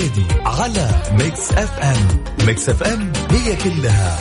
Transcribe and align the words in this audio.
الفريدي 0.00 0.26
على 0.46 0.90
ميكس 1.12 1.52
أف 1.52 1.78
أم. 1.78 2.24
ميكس 2.46 2.68
أف 2.68 2.82
أم 2.82 3.12
هي 3.30 3.56
كلها 3.56 4.18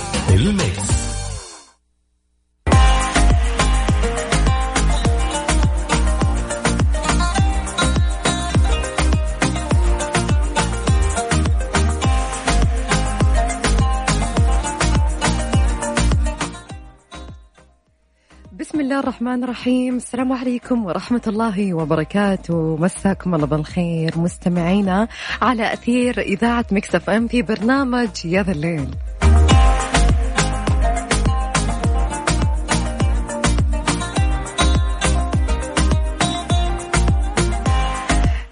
الله 19.00 19.09
الرحمن 19.09 19.44
الرحيم. 19.44 19.97
السلام 19.97 20.33
عليكم 20.33 20.86
ورحمة 20.86 21.22
الله 21.28 21.73
وبركاته. 21.73 22.78
مساكم 22.80 23.36
الله 23.36 23.47
بالخير. 23.47 24.17
مستمعينا 24.17 25.08
على 25.41 25.73
أثير 25.73 26.22
إذاعة 26.22 26.66
Mix 26.72 27.09
FM 27.09 27.28
في 27.28 27.41
برنامج 27.41 28.25
يا 28.25 28.44
ذا 28.44 28.52
الليل. 28.52 28.88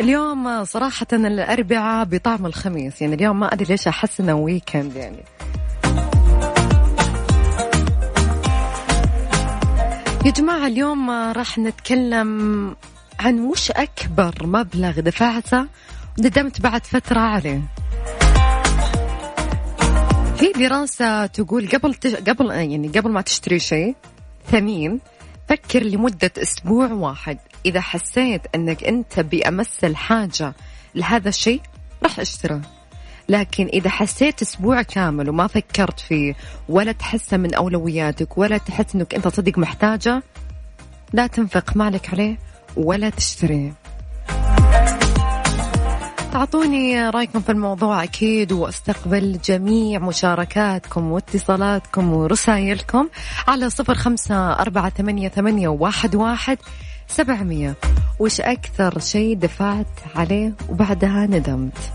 اليوم 0.02 0.64
صراحة 0.64 1.08
الأربعاء 1.14 2.06
بطعم 2.06 2.46
الخميس. 2.46 3.02
يعني 3.02 3.16
اليوم 3.16 3.40
ما 3.40 3.54
أدري 3.54 3.66
ليش 3.70 3.88
أحس 3.88 4.20
إنه 4.20 4.34
weekend 4.34 4.96
يعني. 4.96 5.24
يا 10.28 10.32
جماعة 10.32 10.68
اليوم 10.68 11.10
راح 11.10 11.58
نتكلم 11.58 12.76
عن 13.20 13.40
وش 13.40 13.72
أكبر 13.72 14.48
مبلغ 14.48 15.00
دفعته 15.00 15.68
ندمت 16.20 16.62
بعد 16.62 16.86
فترة 16.86 17.20
عليه. 17.20 17.62
في 20.36 20.52
دراسة 20.56 21.26
تقول 21.26 21.70
قبل 21.70 21.94
تش... 21.94 22.16
قبل 22.16 22.52
يعني 22.52 22.88
قبل 22.88 23.12
ما 23.12 23.22
تشتري 23.22 23.60
شيء 23.60 23.96
ثمين 24.52 25.00
فكر 25.50 25.84
لمدة 25.84 26.32
أسبوع 26.38 26.92
واحد. 26.92 27.38
إذا 27.66 27.82
حسيت 27.82 28.42
أنك 28.56 28.84
أنت 28.84 29.20
بأمس 29.20 29.84
الحاجة 29.84 30.54
لهذا 30.96 31.30
الشيء 31.30 31.62
راح 32.04 32.20
اشتره 32.20 32.62
لكن 33.30 33.66
إذا 33.66 33.90
حسيت 33.90 34.42
أسبوع 34.42 34.82
كامل 34.82 35.30
وما 35.30 35.48
فكرت 35.48 36.00
فيه 36.00 36.36
ولا 36.70 36.92
تحسه 36.92 37.38
من 37.38 37.54
أولوياتك 37.54 38.38
ولا 38.38 38.58
تحس 38.58 38.96
أنك 38.96 39.16
أنت 39.16 39.28
صدق 39.28 39.58
محتاجة 39.58 40.24
لا 41.14 41.28
تنفق 41.28 41.78
مالك 41.78 42.10
عليه 42.14 42.38
ولا 42.76 43.10
تشتريه. 43.10 43.74
أعطوني 46.36 47.10
رأيكم 47.10 47.40
في 47.40 47.52
الموضوع 47.52 48.04
أكيد 48.04 48.52
وأستقبل 48.52 49.40
جميع 49.46 50.00
مشاركاتكم 50.00 51.12
واتصالاتكم 51.12 52.14
ورسائلكم 52.14 53.10
على 53.48 53.70
صفر 53.70 53.96
خمسة 53.96 54.54
أربعة 54.54 54.90
ثمانية, 54.90 55.30
ثمانية 55.30 55.68
واحد, 55.68 56.16
واحد 56.16 56.58
سبعمية. 57.08 57.76
وش 58.20 58.42
أكثر 58.42 59.00
شيء 59.00 59.38
دفعت 59.38 59.88
عليه 60.16 60.54
وبعدها 60.70 61.26
ندمت؟ 61.26 61.92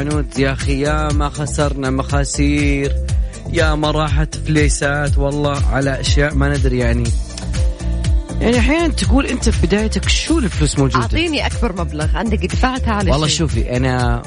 عنود 0.00 0.38
يا 0.38 0.52
أخي 0.52 0.80
يا 0.80 1.12
ما 1.12 1.28
خسرنا 1.28 1.90
مخاسير 1.90 2.96
يا 3.52 3.74
ما 3.74 3.90
راحت 3.90 4.34
فليسات 4.34 5.18
والله 5.18 5.66
على 5.66 6.00
أشياء 6.00 6.34
ما 6.34 6.48
ندري 6.48 6.78
يعني. 6.78 7.04
يعني 8.40 8.58
أحيانا 8.58 8.88
تقول 8.88 9.26
أنت 9.26 9.48
في 9.48 9.66
بدايتك 9.66 10.08
شو 10.08 10.38
الفلوس 10.38 10.78
موجودة؟ 10.78 11.02
أعطيني 11.02 11.46
أكبر 11.46 11.72
مبلغ 11.72 12.16
عندك 12.16 12.46
دفعتها 12.46 12.92
على 12.92 13.10
والله 13.10 13.26
شيء. 13.26 13.38
شوفي 13.38 13.76
أنا 13.76 14.22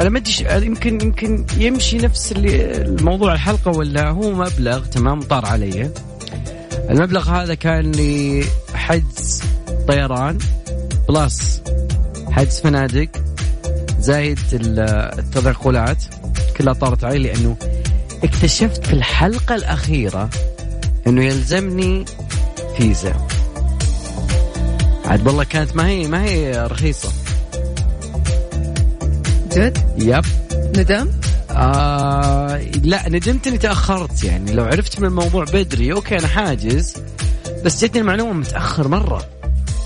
أنا 0.00 0.08
ما 0.08 0.18
أدري 0.18 0.66
يمكن 0.66 1.00
يمكن 1.00 1.46
يمشي 1.56 1.98
نفس 1.98 2.32
اللي 2.32 2.82
الموضوع 2.82 3.32
الحلقة 3.34 3.70
ولا 3.70 4.10
هو 4.10 4.32
مبلغ 4.32 4.84
تمام؟ 4.84 5.22
طار 5.22 5.46
علي. 5.46 5.90
المبلغ 6.90 7.30
هذا 7.30 7.54
كان 7.54 7.92
لي 7.92 8.44
حجز 8.74 9.42
طيران 9.88 10.38
plus 11.08 11.62
حجز 12.30 12.60
فنادق. 12.60 13.08
زايد 14.02 14.38
التدخلات 15.18 16.04
كلها 16.56 16.72
طارت 16.72 17.04
علي 17.04 17.18
لأنه 17.18 17.56
اكتشفت 18.24 18.86
في 18.86 18.92
الحلقة 18.92 19.54
الأخيرة 19.54 20.30
إنه 21.06 21.24
يلزمني 21.24 22.04
فيزا 22.76 23.14
عاد 25.06 25.26
والله 25.26 25.44
كانت 25.44 25.76
ما 25.76 25.86
هي 25.88 26.08
ما 26.08 26.24
هي 26.24 26.66
رخيصة 26.66 27.12
جد؟ 29.52 29.78
yep 29.98 30.24
ندمت؟ 30.76 31.24
آه 31.50 32.60
لا 32.82 33.08
ندمت 33.08 33.46
إني 33.46 33.58
تأخرت 33.58 34.24
يعني 34.24 34.52
لو 34.52 34.64
عرفت 34.64 35.00
من 35.00 35.06
الموضوع 35.08 35.44
بدري 35.44 35.92
okay 35.92 36.18
أنا 36.18 36.26
حاجز 36.26 36.94
بس 37.64 37.84
جتني 37.84 38.00
المعلومة 38.00 38.32
متأخر 38.32 38.88
مرة 38.88 39.26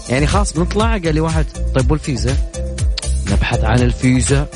يعني 0.08 0.26
خلاص 0.26 0.52
بنطلع 0.52 0.92
قال 0.92 1.14
لي 1.14 1.20
واحد 1.20 1.46
طيب 1.74 1.90
والفيزا؟ 1.90 2.36
نبحث 3.32 3.64
عن 3.64 3.78
الفيزا 3.78 4.46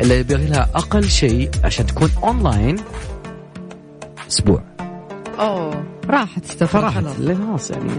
اللي 0.00 0.18
يبغي 0.18 0.46
لها 0.46 0.68
أقل 0.74 1.04
شيء 1.04 1.50
عشان 1.64 1.86
تكون 1.86 2.10
أونلاين. 2.22 2.76
أسبوع. 4.28 4.62
أوه 5.38 5.84
راحت 6.10 6.44
السفر. 6.44 6.80
راحت 6.80 7.04
خلاص. 7.04 7.70
يعني. 7.70 7.90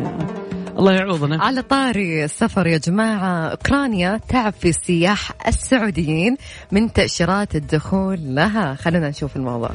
الله 0.79 0.91
يعوضنا. 0.91 1.43
على 1.43 1.61
طاري 1.61 2.23
السفر 2.25 2.67
يا 2.67 2.77
جماعة 2.77 3.47
أوكرانيا 3.47 4.19
تعب 4.29 4.53
في 4.53 4.69
السياح 4.69 5.31
السعوديين 5.47 6.37
من 6.71 6.93
تأشيرات 6.93 7.55
الدخول 7.55 8.35
لها. 8.35 8.75
خلينا 8.75 9.09
نشوف 9.09 9.35
الموضوع. 9.35 9.69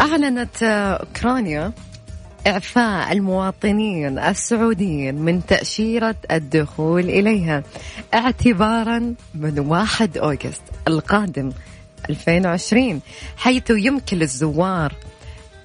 أعلنت 0.00 0.62
أوكرانيا 0.62 1.72
إعفاء 2.46 3.12
المواطنين 3.12 4.18
السعوديين 4.18 5.14
من 5.14 5.46
تأشيرة 5.46 6.14
الدخول 6.30 7.00
إليها. 7.00 7.62
اعتبارا 8.14 9.14
من 9.34 9.58
1 9.58 10.18
أوغست 10.18 10.62
القادم 10.88 11.52
2020 12.10 13.00
حيث 13.36 13.70
يمكن 13.70 14.16
للزوار 14.16 14.94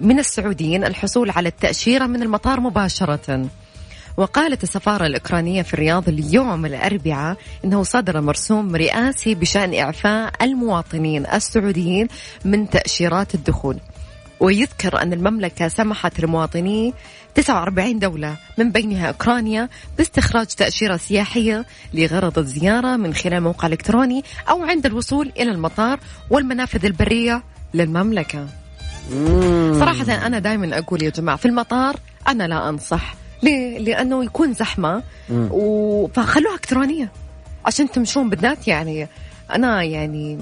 من 0.02 0.20
السعوديين 0.20 0.84
الحصول 0.84 1.30
على 1.30 1.50
التأشيرة 1.50 2.06
من 2.06 2.24
المطار 2.24 2.60
مباشرة. 2.60 3.50
وقالت 4.18 4.64
السفارة 4.64 5.06
الأوكرانية 5.06 5.62
في 5.62 5.74
الرياض 5.74 6.10
اليوم 6.10 6.66
الأربعاء 6.66 7.38
أنه 7.66 7.84
صدر 7.84 8.22
مرسوم 8.22 8.76
رئاسي 8.76 9.36
بشأن 9.36 9.74
إعفاء 9.74 10.34
المواطنين 10.42 11.26
السعوديين 11.26 12.08
من 12.46 12.70
تأشيرات 12.70 13.36
الدخول. 13.36 13.80
ويذكر 14.40 15.02
أن 15.02 15.14
المملكة 15.14 15.68
سمحت 15.68 16.20
لمواطني 16.20 16.94
49 17.36 18.00
دولة 18.00 18.36
من 18.58 18.72
بينها 18.72 19.08
أوكرانيا 19.08 19.70
باستخراج 19.98 20.48
تأشيرة 20.48 20.98
سياحية 20.98 21.66
لغرض 21.94 22.40
الزيارة 22.40 22.96
من 22.96 23.14
خلال 23.14 23.42
موقع 23.42 23.68
إلكتروني 23.68 24.24
أو 24.50 24.64
عند 24.64 24.86
الوصول 24.86 25.32
إلى 25.38 25.52
المطار 25.52 26.00
والمنافذ 26.30 26.86
البرية 26.86 27.44
للمملكة 27.74 28.48
صراحة 29.80 30.26
أنا 30.28 30.40
دائما 30.40 30.78
أقول 30.78 31.04
يا 31.04 31.10
جماعة 31.10 31.38
في 31.38 31.46
المطار 31.46 31.96
أنا 32.28 32.48
لا 32.48 32.70
أنصح 32.70 33.16
ليه؟ 33.44 33.78
لأنه 33.80 34.24
يكون 34.24 34.54
زحمة 34.54 35.04
و... 35.32 36.08
فخلوها 36.08 36.54
إلكترونية 36.54 37.12
عشان 37.66 37.92
تمشون 37.92 38.30
بالذات 38.30 38.68
يعني 38.68 39.08
أنا 39.52 39.84
يعني 39.84 40.38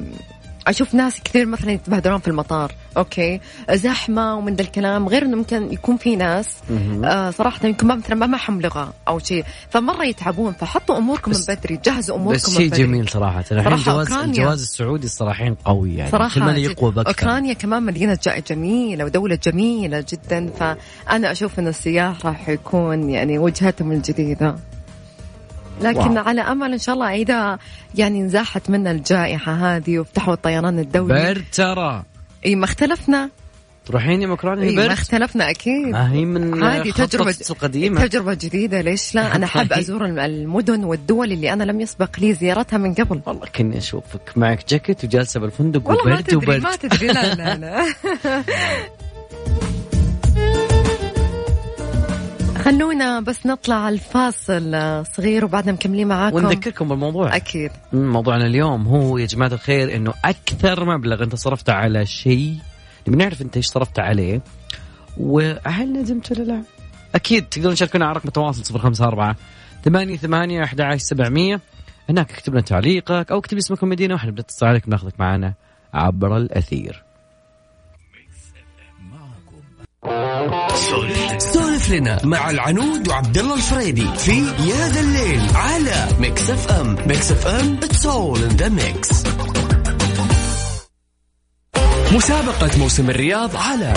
أشوف 0.68 0.94
ناس 0.94 1.22
كثير 1.24 1.46
مثلا 1.46 1.72
يتبهدلون 1.72 2.20
في 2.20 2.28
المطار 2.28 2.72
okay؟ 2.98 3.40
زحمة 3.72 4.36
ومن 4.36 4.56
ذا 4.56 4.62
الكلام 4.62 5.08
غير 5.08 5.26
إنه 5.26 5.38
ممكن 5.38 5.74
يكون 5.74 5.98
في 5.98 6.16
ناس 6.16 6.56
آه 7.04 7.30
صراحة 7.30 7.68
يمكن 7.68 7.88
ما 7.88 7.96
مثلا 7.96 8.16
ما 8.16 8.26
معهم 8.28 8.62
لغة 8.62 8.94
أو 9.08 9.20
شيء 9.20 9.46
فمرة 9.70 10.04
يتعبون 10.04 10.54
فحطوا 10.54 10.98
أموركم 10.98 11.32
من 11.32 11.38
بدري 11.48 11.80
جهزوا 11.86 12.16
أموركم 12.16 12.34
بس 12.34 12.58
شيء 12.58 12.72
جميل 12.72 13.10
صراحة. 13.10 13.44
الحين 13.52 13.74
الجواز 13.74 14.12
الجواز 14.14 14.62
السعودي 14.62 15.06
الصراحه 15.06 15.56
قوي 15.66 15.96
يعني. 15.96 16.12
صراحة 16.12 16.54
كل 16.54 16.58
يقوى 16.58 16.94
أوكرانيا 16.98 17.54
كمان 17.54 17.84
مدينة 17.84 18.20
جميلة 18.50 19.06
ودولة 19.06 19.40
جميلة 19.44 20.06
جدا 20.10 20.50
فأنا 20.60 21.32
أشوف 21.32 21.60
إن 21.60 21.68
السياح 21.68 22.26
راح 22.26 22.50
يكون 22.50 23.10
يعني 23.10 23.38
وجهتهم 23.38 23.92
الجديدة. 23.92 24.56
لكن 25.82 26.00
واو. 26.18 26.18
على 26.18 26.42
أمل 26.42 26.72
إن 26.74 26.78
شاء 26.80 26.96
الله 26.96 27.14
إذا 27.16 27.60
يعني 27.96 28.22
انزاحت 28.22 28.70
منا 28.70 28.92
الجائحة 28.92 29.54
هذه 29.54 30.00
وفتحوا 30.00 30.34
الطيران 30.34 30.80
الدولي. 30.80 31.14
برد 31.14 31.44
ترى. 31.54 32.04
إي 32.46 32.56
ما 32.56 32.66
اختلفنا. 32.66 33.30
تروحين 33.86 34.22
يا 34.22 34.28
إيه 34.44 34.76
ما 34.76 34.82
برد 34.82 34.92
اختلفنا 34.92 35.50
أكيد. 35.50 35.88
ما 35.88 36.12
هي 36.14 36.26
من 36.26 36.64
عادي 36.64 36.92
تجربة 36.92 37.32
قفص 37.32 37.52
القديمة. 37.52 38.06
تجربة 38.08 38.34
جديدة 38.34 38.82
ليش 38.82 39.16
لا؟ 39.16 39.36
أنا 39.36 39.48
حاب 39.48 39.74
أزور 39.74 40.06
الم- 40.06 40.20
المدن 40.20 40.84
والدول 40.84 41.32
اللي 41.32 41.54
أنا 41.54 41.64
لم 41.64 41.82
يسبق 41.82 42.10
لي 42.20 42.34
زيارتها 42.34 42.78
من 42.78 42.94
قبل. 42.94 43.22
والله 43.26 43.46
كني 43.56 43.78
أشوفك 43.78 44.32
معك 44.36 44.70
جاكيت 44.70 45.04
وجالسة 45.04 45.40
بالفندق 45.40 45.88
والله 45.90 46.06
ما 46.06 46.14
وبرد 46.14 46.34
وبرد 46.36 46.62
ما 46.62 46.76
تدري. 46.76 47.08
لا 47.08 47.36
لا 47.36 47.56
لا. 47.58 47.86
خلونا 52.66 53.20
بس 53.20 53.46
نطلع 53.46 53.90
الفاصل 53.90 54.72
صغير 55.16 55.46
وبعدنا 55.46 55.72
مكملين 55.72 56.08
معاكم. 56.08 56.36
ونذكركم 56.36 56.88
بالموضوع. 56.88 57.36
أكيد. 57.36 57.72
مم، 57.94 58.14
موضوعنا 58.14 58.46
اليوم 58.46 58.88
هو 58.88 59.18
يا 59.18 59.26
جماعة 59.26 59.54
الخير 59.54 59.96
إنه 59.96 60.14
أكثر 60.26 60.86
مبلغ 60.86 61.24
أنت 61.24 61.36
صرفته 61.36 61.74
على 61.74 62.06
شيء 62.06 62.58
نبي 63.08 63.18
نعرف 63.18 63.42
أنت 63.42 63.58
إيش 63.58 63.68
صرفت 63.68 64.00
عليه 64.00 64.42
وهل 65.18 65.94
ندمت 65.94 66.32
ولا 66.32 66.44
لا؟ 66.44 66.62
أكيد 67.16 67.46
تقدرون 67.46 67.76
تشاركونا 67.76 68.06
على 68.06 68.16
رقم 68.16 68.28
التواصل 68.28 68.76
054 68.76 69.36
ثمانية 69.84 70.18
ثمانية 70.18 70.64
أحد 70.64 70.82
عشر 70.82 70.98
سبعمية. 70.98 71.62
هناك 72.10 72.32
اكتب 72.32 72.54
لنا 72.54 72.62
تعليقك 72.62 73.32
أو 73.32 73.38
اكتب 73.38 73.58
اسمك 73.58 73.84
ومدينة 73.84 74.14
وإحنا 74.14 74.32
بنتصل 74.32 74.66
عليك 74.66 74.88
بناخذك 74.88 75.20
معنا 75.20 75.54
عبر 75.94 76.38
الأثير. 76.38 77.04
سولف 81.38 81.90
لنا 81.90 82.20
مع 82.24 82.50
العنود 82.50 83.08
وعبد 83.08 83.38
الله 83.38 83.56
الفريدي 83.56 84.08
في 84.18 84.38
يا 84.42 84.88
ذا 84.90 85.00
الليل 85.00 85.42
على 85.56 86.08
Mix 86.20 86.50
FM 86.50 86.96
Mix 87.08 87.32
FM 87.32 87.80
it's 87.84 88.06
all 88.06 88.44
in 88.44 88.50
the 88.50 88.70
mix 88.70 89.24
مسابقة 92.12 92.80
موسم 92.80 93.10
الرياض 93.10 93.56
على 93.56 93.94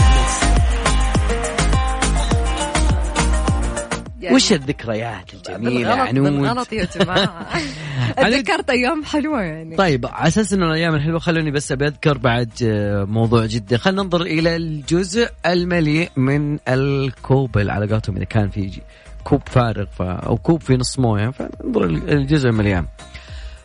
يعني 4.20 4.36
وش 4.36 4.52
الذكريات 4.52 5.34
الجميلة 5.34 5.94
بالغلط 5.94 6.08
عنود؟ 6.08 6.32
بالغلط 6.32 6.72
يا 6.72 6.88
جماعة. 6.96 7.46
تذكرت 8.16 8.70
أيام 8.70 9.04
حلوة 9.04 9.42
يعني. 9.42 9.76
طيب 9.76 10.06
على 10.06 10.28
أساس 10.28 10.52
انه 10.52 10.66
الأيام 10.66 10.94
الحلوة 10.94 11.18
خلوني 11.18 11.50
بس 11.50 11.72
بذكر 11.72 12.18
بعد 12.18 12.50
آه، 12.62 13.04
موضوع 13.04 13.46
جدا 13.46 13.76
خلينا 13.76 14.02
ننظر 14.02 14.22
إلى 14.22 14.56
الجزء 14.56 15.30
المليء 15.46 16.10
من 16.16 16.58
الكوب 16.68 17.58
على 17.58 17.86
قولتهم 17.86 18.16
إذا 18.16 18.24
كان 18.24 18.50
في 18.50 18.80
كوب 19.24 19.42
فارغ 19.46 19.86
ف... 19.98 20.02
أو 20.02 20.36
كوب 20.36 20.60
في 20.60 20.76
نص 20.76 20.98
موية 20.98 21.30
فننظر 21.30 21.84
الجزء 21.84 22.48
المليان. 22.48 22.86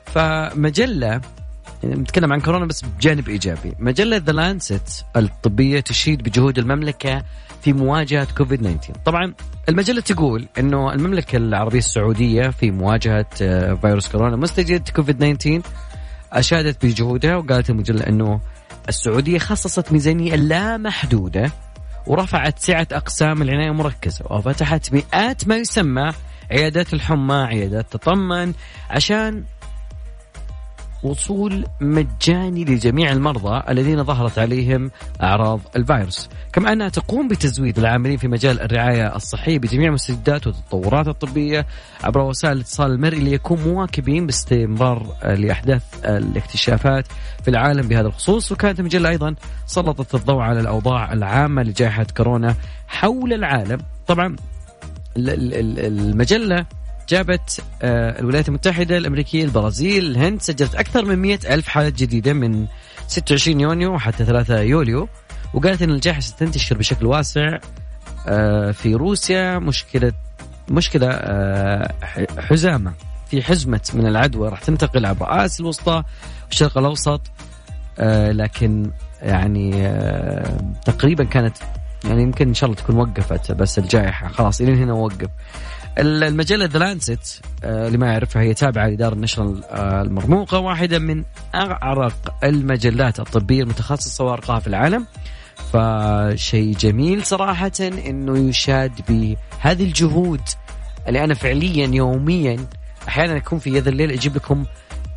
فمجلة 0.06 1.22
يعني 1.84 1.96
نتكلم 1.96 2.34
عن 2.34 2.42
كورونا 2.42 2.66
بس 2.66 2.82
بجانب 2.82 3.30
إيجابي. 3.30 3.74
مجلة 3.80 4.18
The 4.18 4.32
Lancet 4.32 5.06
الطبية 5.16 5.80
تشيد 5.80 6.24
بجهود 6.24 6.60
المملكة 6.60 7.24
في 7.64 7.74
مواجهة 7.74 8.28
كوفيد 8.38 8.60
19 8.60 8.94
طبعا 9.06 9.34
المجلة 9.70 10.02
تقول 10.02 10.48
إنه 10.60 10.94
المملكة 10.94 11.38
العربية 11.38 11.78
السعودية 11.78 12.50
في 12.50 12.72
مواجهة 12.72 13.26
آه، 13.42 13.74
فيروس 13.74 14.08
كورونا 14.08 14.36
مستجد 14.36 14.90
كوفيد 14.90 15.38
19 15.38 15.62
أشادت 16.34 16.86
بجهودها 16.86 17.36
وقالت 17.36 17.70
المجلة 17.70 18.08
إنه 18.08 18.40
السعودية 18.90 19.38
خصصت 19.38 19.92
ميزانية 19.92 20.36
لا 20.36 20.78
محدودة 20.78 21.52
ورفعت 22.08 22.60
سعة 22.60 22.88
أقسام 22.92 23.42
العناية 23.42 23.70
المركزة 23.70 24.26
وفتحت 24.30 24.94
مئات 24.94 25.48
ما 25.48 25.58
يسمى 25.58 26.12
عيادات 26.52 26.94
الحمى 26.94 27.36
عيادات 27.36 27.86
تطمن 27.92 28.54
عشان 28.90 29.44
وصول 31.04 31.66
مجاني 31.82 32.66
لجميع 32.66 33.12
المرضى 33.12 33.64
الذين 33.70 34.04
ظهرت 34.04 34.40
عليهم 34.40 34.92
أعراض 35.24 35.60
الفيروس، 35.76 36.30
كما 36.54 36.74
أنها 36.74 36.90
تقوم 36.90 37.28
بتزويد 37.28 37.80
العاملين 37.80 38.18
في 38.18 38.28
مجال 38.28 38.62
الرعاية 38.62 39.16
الصحية 39.16 39.60
بجميع 39.60 39.88
المستجدات 39.88 40.48
والتطورات 40.48 41.08
الطبية 41.08 41.66
عبر 42.04 42.22
وسائل 42.22 42.56
الاتصال 42.56 42.92
المرئي 42.92 43.20
ليكون 43.20 43.60
مواكبين 43.62 44.26
باستمرار 44.26 45.08
لأحداث 45.24 45.84
الاكتشافات 46.06 47.06
في 47.44 47.50
العالم 47.50 47.88
بهذا 47.88 48.08
الخصوص، 48.08 48.52
وكانت 48.52 48.80
المجله 48.80 49.10
أيضا 49.10 49.36
سلطت 49.66 50.16
الضوء 50.16 50.42
على 50.42 50.60
الأوضاع 50.60 51.14
العامة 51.14 51.64
لجائحة 51.64 52.08
كورونا 52.18 52.56
حول 52.88 53.34
العالم، 53.34 53.78
طبعا 54.08 54.36
ال- 55.18 55.30
ال- 55.30 55.54
ال- 55.54 55.80
المجلة 56.10 56.66
جابت 57.10 57.64
آه، 57.82 58.20
الولايات 58.20 58.48
المتحدة 58.48 58.98
الأمريكية 58.98 59.44
البرازيل 59.44 60.06
الهند 60.06 60.42
سجلت 60.42 60.76
أكثر 60.76 61.06
من 61.06 61.20
مئة 61.20 61.54
ألف 61.54 61.68
حالة 61.68 61.90
جديدة 61.90 62.34
من 62.34 62.66
26 63.08 63.60
يونيو 63.60 64.00
حتى 64.00 64.26
3 64.26 64.60
يوليو 64.60 65.08
وقالت 65.54 65.82
أن 65.82 65.90
الجائحة 65.90 66.20
ستنتشر 66.20 66.78
بشكل 66.78 67.06
واسع 67.06 67.58
آه، 68.28 68.72
في 68.72 68.96
روسيا 68.96 69.60
مشكلة 69.60 70.14
مشكلة 70.70 71.08
آه، 71.12 71.94
حزامة 72.38 72.94
في 73.28 73.42
حزمة 73.42 73.82
من 73.94 74.08
العدوى 74.08 74.50
راح 74.50 74.62
تنتقل 74.62 75.06
عبر 75.06 75.46
آسيا 75.46 75.64
الوسطى 75.64 76.04
والشرق 76.46 76.78
الأوسط 76.78 77.22
لكن 78.30 78.92
يعني 79.22 79.72
تقريبا 80.86 81.24
كانت 81.24 81.58
يعني 82.06 82.24
يمكن 82.24 82.48
إن 82.48 82.54
شاء 82.54 82.70
الله 82.70 82.82
تكون 82.82 82.96
وقفت 82.96 83.52
بس 83.52 83.80
الجائحة 83.80 84.28
خلاص 84.28 84.62
الين 84.62 84.78
هنا 84.78 84.94
وقف. 84.94 85.30
المجلة 85.98 86.66
ذا 86.66 86.80
لانست 86.80 87.42
اللي 87.64 87.98
ما 87.98 88.08
يعرفها 88.08 88.42
هي 88.42 88.54
تابعة 88.54 88.88
لدار 88.88 89.14
النشر 89.14 89.62
آه، 89.72 90.02
المرموقة 90.02 90.60
واحدة 90.60 91.00
من 91.00 91.24
أعرق 91.56 92.36
المجلات 92.44 93.20
الطبية 93.20 93.64
المتخصصة 93.64 94.24
وارقاها 94.24 94.60
في 94.60 94.68
العالم 94.68 95.06
فشيء 95.74 96.76
جميل 96.76 97.26
صراحة 97.26 97.72
إنه 97.82 98.38
يشاد 98.38 98.92
بهذه 99.10 99.84
الجهود 99.84 100.42
اللي 101.08 101.24
أنا 101.24 101.34
فعليا 101.34 101.88
يوميا 101.88 102.68
أحيانا 103.08 103.38
أكون 103.38 103.60
في 103.60 103.70
يد 103.70 103.88
الليل 103.88 104.12
أجيب 104.12 104.36
لكم 104.36 104.66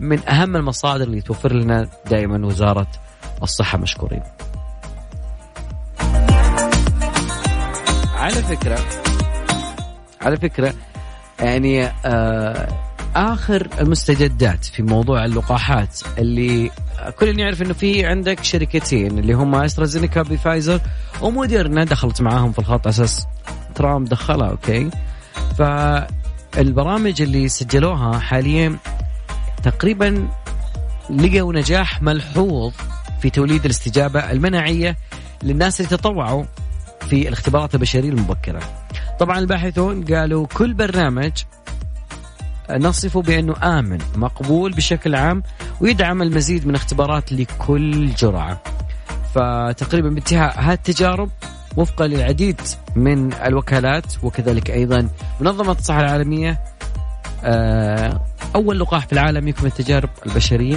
من 0.01 0.29
أهم 0.29 0.57
المصادر 0.57 1.05
اللي 1.05 1.21
توفر 1.21 1.53
لنا 1.53 1.89
دائما 2.11 2.47
وزارة 2.47 2.87
الصحة 3.43 3.79
مشكورين. 3.79 4.23
على 8.15 8.43
فكرة 8.43 9.06
على 10.27 10.37
فكرة 10.37 10.75
يعني 11.41 11.87
آه 12.05 12.69
آخر 13.17 13.69
المستجدات 13.81 14.65
في 14.65 14.83
موضوع 14.83 15.25
اللقاحات 15.25 16.01
اللي 16.19 16.71
كل 17.19 17.41
يعرف 17.41 17.63
إنه 17.63 17.73
في 17.73 18.07
عندك 18.07 18.45
شركتين 18.45 19.19
اللي 19.19 19.33
هم 19.33 19.55
أسترازينيكا 19.55 20.23
بفايزر 20.23 20.81
وموديرنا 21.23 21.85
دخلت 21.85 22.23
معاهم 22.23 22.53
في 22.53 22.59
الخط 22.59 22.87
أساس 22.87 23.27
ترامب 23.75 24.09
دخلها 24.09 24.51
أوكي 24.51 24.91
فالبرامج 25.59 27.23
اللي 27.23 27.49
سجلوها 27.49 28.19
حاليا 28.19 28.77
تقريبا 29.63 30.29
لقوا 31.11 31.53
نجاح 31.53 32.03
ملحوظ 32.03 32.73
في 33.21 33.31
توليد 33.31 33.65
الاستجابة 33.65 34.31
المناعية 34.31 34.97
للناس 35.43 35.81
اللي 35.81 35.91
تطوعوا 35.97 36.45
في 37.01 37.29
الاختبارات 37.29 37.75
البشرية 37.75 38.09
المبكرة. 38.11 38.61
طبعا 39.19 39.39
الباحثون 39.39 40.05
قالوا 40.05 40.47
كل 40.47 40.75
برنامج 40.75 41.33
نصفه 42.71 43.23
بأنه 43.23 43.55
آمن 43.79 43.99
مقبول 44.17 44.73
بشكل 44.73 45.15
عام 45.15 45.43
ويدعم 45.81 46.23
المزيد 46.23 46.67
من 46.67 46.75
اختبارات 46.75 47.33
لكل 47.33 48.15
جرعة. 48.15 48.61
فتقريبا 49.35 50.09
بانتهاء 50.09 50.61
هذه 50.61 50.73
التجارب 50.73 51.31
وفقا 51.77 52.07
للعديد 52.07 52.61
من 52.97 53.33
الوكالات 53.33 54.05
وكذلك 54.23 54.71
أيضا 54.71 55.09
منظمة 55.41 55.73
الصحة 55.73 56.01
العالمية 56.01 56.61
آه، 57.45 58.21
أول 58.55 58.81
لقاح 58.81 59.07
في 59.07 59.13
العالم 59.13 59.49
يكمل 59.49 59.67
التجارب 59.67 60.11
البشرية 60.27 60.77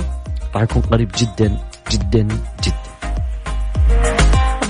راح 0.55 0.63
يكون 0.63 0.81
قريب 0.81 1.11
جدا 1.17 1.57
جدا 1.91 2.27
جدا. 2.63 2.88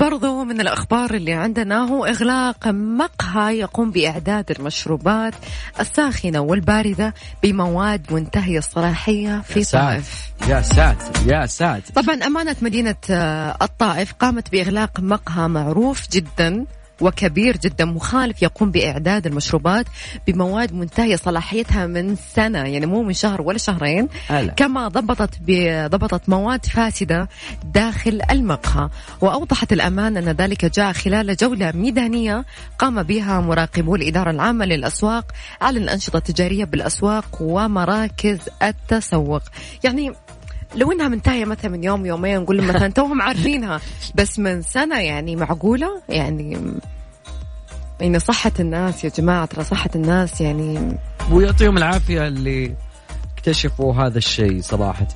برضو 0.00 0.44
من 0.44 0.60
الأخبار 0.60 1.14
اللي 1.14 1.32
عندنا 1.32 1.78
هو 1.78 2.04
إغلاق 2.04 2.68
مقهى 2.68 3.58
يقوم 3.58 3.90
بإعداد 3.90 4.50
المشروبات 4.50 5.34
الساخنة 5.80 6.40
والباردة 6.40 7.14
بمواد 7.42 8.12
منتهية 8.12 8.58
الصلاحية 8.58 9.40
في 9.40 9.58
يا 9.58 9.64
ساتر. 9.64 9.84
طائف 9.84 10.32
يا 10.48 10.62
ساتر 10.62 11.32
يا 11.32 11.46
ساتر 11.46 11.92
طبعا 12.02 12.14
أمانة 12.14 12.56
مدينة 12.62 12.94
الطائف 13.62 14.12
قامت 14.12 14.52
بإغلاق 14.52 15.00
مقهى 15.00 15.48
معروف 15.48 16.08
جدا 16.10 16.66
وكبير 17.00 17.56
جدا 17.56 17.84
مخالف 17.84 18.42
يقوم 18.42 18.70
بإعداد 18.70 19.26
المشروبات 19.26 19.86
بمواد 20.26 20.72
منتهية 20.72 21.16
صلاحيتها 21.16 21.86
من 21.86 22.16
سنة 22.34 22.58
يعني 22.58 22.86
مو 22.86 23.02
من 23.02 23.12
شهر 23.12 23.42
ولا 23.42 23.58
شهرين. 23.58 24.08
هلا. 24.28 24.52
كما 24.52 24.88
ضبطت 24.88 25.30
ضبطت 25.86 26.28
مواد 26.28 26.66
فاسدة 26.66 27.28
داخل 27.64 28.20
المقهى. 28.30 28.88
وأوضحت 29.20 29.72
الأمان 29.72 30.16
أن 30.16 30.28
ذلك 30.28 30.64
جاء 30.64 30.92
خلال 30.92 31.36
جولة 31.36 31.72
ميدانية 31.72 32.44
قام 32.78 33.02
بها 33.02 33.40
مراقبو 33.40 33.94
الإدارة 33.94 34.30
العامة 34.30 34.64
للأسواق 34.64 35.32
على 35.60 35.78
الأنشطة 35.78 36.16
التجارية 36.16 36.64
بالأسواق 36.64 37.38
ومراكز 37.40 38.38
التسوق. 38.62 39.42
يعني 39.84 40.12
لو 40.74 40.92
إنها 40.92 41.08
منتهية 41.08 41.44
مثلا 41.44 41.70
من 41.70 41.84
يوم 41.84 42.06
يومين 42.06 42.40
نقول 42.40 42.62
مثلا 42.62 42.88
توهم 42.88 43.22
عارفينها. 43.22 43.80
بس 44.14 44.38
من 44.38 44.62
سنة 44.62 44.98
يعني 45.00 45.36
معقولة 45.36 46.02
يعني 46.08 46.58
يعني 48.00 48.18
صحة 48.18 48.52
الناس 48.60 49.04
يا 49.04 49.10
جماعة 49.10 49.46
ترى 49.46 49.64
صحة 49.64 49.90
الناس 49.94 50.40
يعني 50.40 50.96
ويعطيهم 51.32 51.76
العافية 51.76 52.26
اللي 52.26 52.74
اكتشفوا 53.34 53.94
هذا 53.94 54.18
الشيء 54.18 54.60
صراحة. 54.60 55.06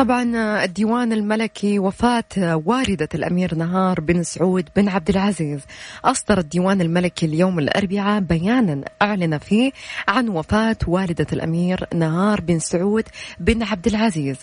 طبعا 0.00 0.64
الديوان 0.64 1.12
الملكي 1.12 1.78
وفاة 1.78 2.62
والدة 2.66 3.08
الأمير 3.14 3.54
نهار 3.54 4.00
بن 4.00 4.22
سعود 4.22 4.68
بن 4.76 4.88
عبد 4.88 5.10
العزيز 5.10 5.60
أصدر 6.04 6.38
الديوان 6.38 6.80
الملكي 6.80 7.26
اليوم 7.26 7.58
الأربعاء 7.58 8.20
بيانا 8.20 8.84
أعلن 9.02 9.38
فيه 9.38 9.72
عن 10.08 10.28
وفاة 10.28 10.76
والدة 10.86 11.26
الأمير 11.32 11.86
نهار 11.94 12.40
بن 12.40 12.58
سعود 12.58 13.04
بن 13.40 13.62
عبد 13.62 13.86
العزيز. 13.86 14.36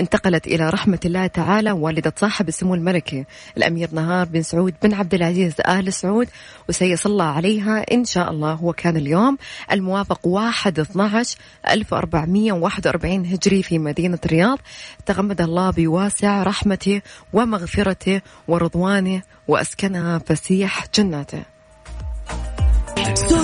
انتقلت 0.00 0.46
إلى 0.46 0.70
رحمة 0.70 0.98
الله 1.04 1.26
تعالى 1.26 1.72
والدة 1.72 2.12
صاحب 2.16 2.48
السمو 2.48 2.74
الملكي 2.74 3.24
الأمير 3.56 3.88
نهار 3.92 4.26
بن 4.26 4.42
سعود 4.42 4.74
بن 4.82 4.94
عبد 4.94 5.14
العزيز 5.14 5.54
آل 5.68 5.92
سعود 5.92 6.28
وسيصلى 6.68 7.22
عليها 7.22 7.84
إن 7.92 8.04
شاء 8.04 8.30
الله 8.30 8.52
هو 8.52 8.72
كان 8.72 8.96
اليوم 8.96 9.38
الموافق 9.72 10.26
1 10.26 10.78
12 10.78 11.36
1441 11.68 13.26
هجري 13.26 13.62
في 13.62 13.78
مدينة 13.78 14.18
الرياض. 14.24 14.58
تغمد 15.06 15.40
الله 15.40 15.70
بواسع 15.70 16.42
رحمته 16.42 17.02
ومغفرته 17.32 18.20
ورضوانه 18.48 19.22
وأسكنها 19.48 20.18
فسيح 20.18 20.86
جناته. 20.94 21.42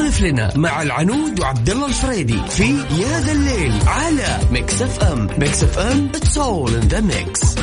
سولف 0.06 0.20
لنا 0.20 0.56
مع 0.56 0.82
العنود 0.82 1.40
وعبد 1.40 1.70
الله 1.70 1.86
الفريدي 1.86 2.38
في 2.48 2.64
يا 3.00 3.20
ذا 3.20 3.32
الليل 3.32 3.72
على 3.86 4.38
Mix 4.50 4.82
FM 4.82 5.28
Mix 5.38 5.62
FM 5.62 6.08
it's 6.14 6.38
all 6.38 6.74
in 6.74 6.80
the 6.80 7.00
mix 7.00 7.54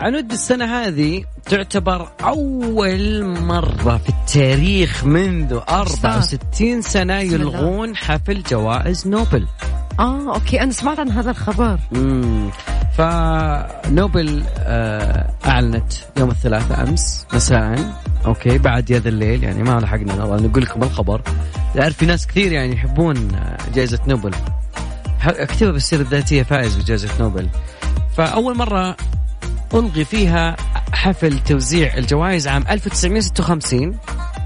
عنود 0.00 0.32
السنة 0.32 0.64
هذه 0.64 1.24
تعتبر 1.44 2.08
أول 2.24 3.24
مرة 3.26 3.96
في 3.96 4.08
التاريخ 4.08 5.04
منذ 5.04 5.60
64 5.68 6.82
سنة 6.82 7.18
يلغون 7.18 7.96
حفل 7.96 8.42
جوائز 8.42 9.08
نوبل. 9.08 9.46
آه 10.00 10.34
okay 10.34 10.62
أنا 10.62 10.72
سمعت 10.72 10.98
عن 10.98 11.10
هذا 11.10 11.30
الخبر. 11.30 11.78
امم 11.94 12.50
فنوبل 12.96 14.44
آه 14.58 15.30
أعلنت 15.46 15.92
يوم 16.18 16.30
الثلاثاء 16.30 16.88
أمس 16.88 17.26
مساء. 17.34 18.00
okay 18.26 18.58
بعد 18.58 18.92
ذا 18.92 19.08
الليل 19.08 19.44
يعني 19.44 19.62
ما 19.62 19.80
لحقنا 19.80 20.14
نقول 20.14 20.62
لكم 20.62 20.82
الخبر. 20.82 21.22
تعرف 21.74 21.96
في 21.96 22.06
ناس 22.06 22.26
كثير 22.26 22.52
يعني 22.52 22.72
يحبون 22.72 23.28
جائزة 23.74 23.98
نوبل. 24.08 24.34
اكتبها 25.22 25.72
بالسيرة 25.72 26.00
الذاتية 26.00 26.42
فائز 26.42 26.76
بجائزة 26.76 27.08
نوبل. 27.20 27.48
فأول 28.16 28.56
مرة 28.56 28.96
ألغي 29.74 30.04
فيها 30.04 30.56
حفل 30.92 31.38
توزيع 31.38 31.96
الجوائز 31.96 32.48
عام 32.48 32.64
1956 32.70 33.98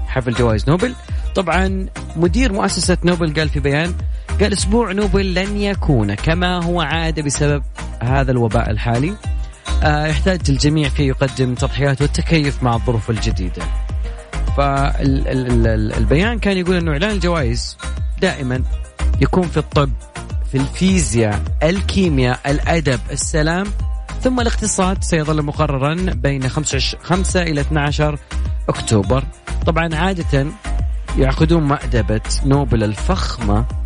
حفل 0.07 0.33
جوائز 0.33 0.69
نوبل. 0.69 0.93
طبعا 1.35 1.85
مدير 2.15 2.53
مؤسسة 2.53 2.97
نوبل 3.03 3.33
قال 3.33 3.49
في 3.49 3.59
بيان 3.59 3.93
قال 4.41 4.53
أسبوع 4.53 4.91
نوبل 4.91 5.33
لن 5.33 5.57
يكون 5.57 6.13
كما 6.13 6.63
هو 6.63 6.81
عادة 6.81 7.21
بسبب 7.21 7.63
هذا 8.01 8.31
الوباء 8.31 8.71
الحالي. 8.71 9.13
آه 9.83 10.05
يحتاج 10.05 10.39
الجميع 10.49 10.89
فيه 10.89 11.07
يقدم 11.07 11.55
تضحيات 11.55 12.01
والتكيف 12.01 12.63
مع 12.63 12.75
الظروف 12.75 13.09
الجديدة. 13.09 13.63
فالبيان 14.57 16.39
كان 16.39 16.57
يقول 16.57 16.75
إنه 16.75 16.91
إعلان 16.91 17.11
الجوائز 17.11 17.77
دائما 18.21 18.63
يكون 19.21 19.47
في 19.47 19.57
الطب 19.57 19.91
في 20.51 20.57
الفيزياء 20.57 21.41
الكيمياء 21.63 22.39
الأدب 22.47 22.99
السلام 23.11 23.65
ثم 24.21 24.39
الاقتصاد 24.39 25.03
سيظل 25.03 25.41
مقررا 25.41 25.95
بين 25.95 26.49
5 26.49 27.41
إلى 27.41 27.61
12 27.61 28.19
أكتوبر. 28.69 29.23
طبعا 29.65 29.95
عادة 29.95 30.47
يعقدون 31.17 31.63
مأدبة 31.63 32.21
نوبل 32.45 32.83
الفخمة 32.83 33.80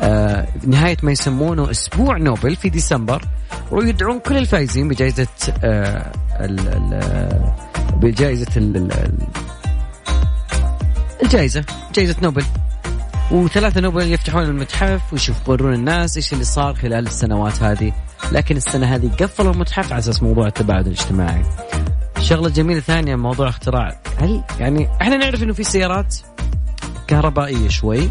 آه 0.00 0.48
نهاية 0.66 0.96
ما 1.02 1.12
يسمونه 1.12 1.70
أسبوع 1.70 2.16
نوبل 2.16 2.56
في 2.56 2.68
ديسمبر 2.68 3.22
ويدعون 3.70 4.18
كل 4.18 4.36
الفائزين 4.36 4.88
بجائزة 4.88 5.26
آه 5.64 6.12
ال 6.40 7.56
بجائزة 7.96 8.56
ال 8.56 8.90
الجائزة 11.22 11.64
جائزة 11.94 12.16
نوبل. 12.22 12.44
وثلاثة 13.30 13.80
نوبل 13.80 14.12
يفتحون 14.12 14.42
المتحف 14.42 15.12
ويشوفون 15.12 15.74
الناس 15.74 16.16
إيش 16.16 16.32
اللي 16.32 16.44
صار 16.44 16.74
خلال 16.74 17.06
السنوات 17.06 17.62
هذه. 17.62 17.92
لكن 18.32 18.56
السنة 18.56 18.94
هذه 18.94 19.10
قفلوا 19.20 19.52
المتحف 19.52 19.92
على 19.92 19.98
أساس 19.98 20.22
موضوع 20.22 20.46
التباعد 20.46 20.86
الاجتماعي. 20.86 21.42
شغلة 22.20 22.48
جميلة 22.48 22.80
ثانية 22.80 23.16
موضوع 23.16 23.48
اختراع. 23.48 24.00
هل 24.18 24.44
يعني 24.60 24.88
إحنا 25.02 25.16
نعرف 25.16 25.42
إنه 25.42 25.52
في 25.52 25.64
سيارات 25.64 26.16
كهربائية 27.06 27.68
شوي؟ 27.68 28.10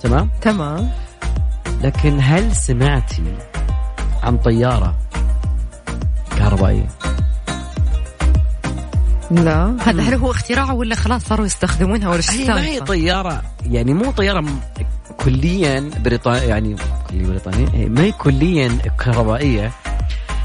تمام؟ 0.00 0.30
تمام. 0.40 0.90
لكن 1.80 2.18
هل 2.22 2.56
سمعتي 2.56 3.22
عن 4.22 4.38
طيارة 4.38 4.94
كهربائية؟ 6.36 6.88
لا 9.30 9.76
هذا 9.84 10.02
هل 10.02 10.14
هو 10.14 10.30
اختراع 10.30 10.72
ولا 10.72 10.94
خلاص 10.94 11.24
صاروا 11.24 11.46
يستخدمونها 11.46 12.08
ولا 12.10 12.22
هي 12.30 12.48
ما 12.48 12.64
هي 12.64 12.80
طيارة 12.80 13.42
يعني 13.66 13.94
مو 13.94 14.10
طيارة 14.10 14.44
كليا 15.24 15.90
بريطانية 16.04 16.40
يعني 16.42 16.76
كليا 17.10 17.26
بريطانية 17.26 17.88
ما 17.88 18.00
هي 18.00 18.12
كليا 18.12 18.68
كهربائية 18.98 19.72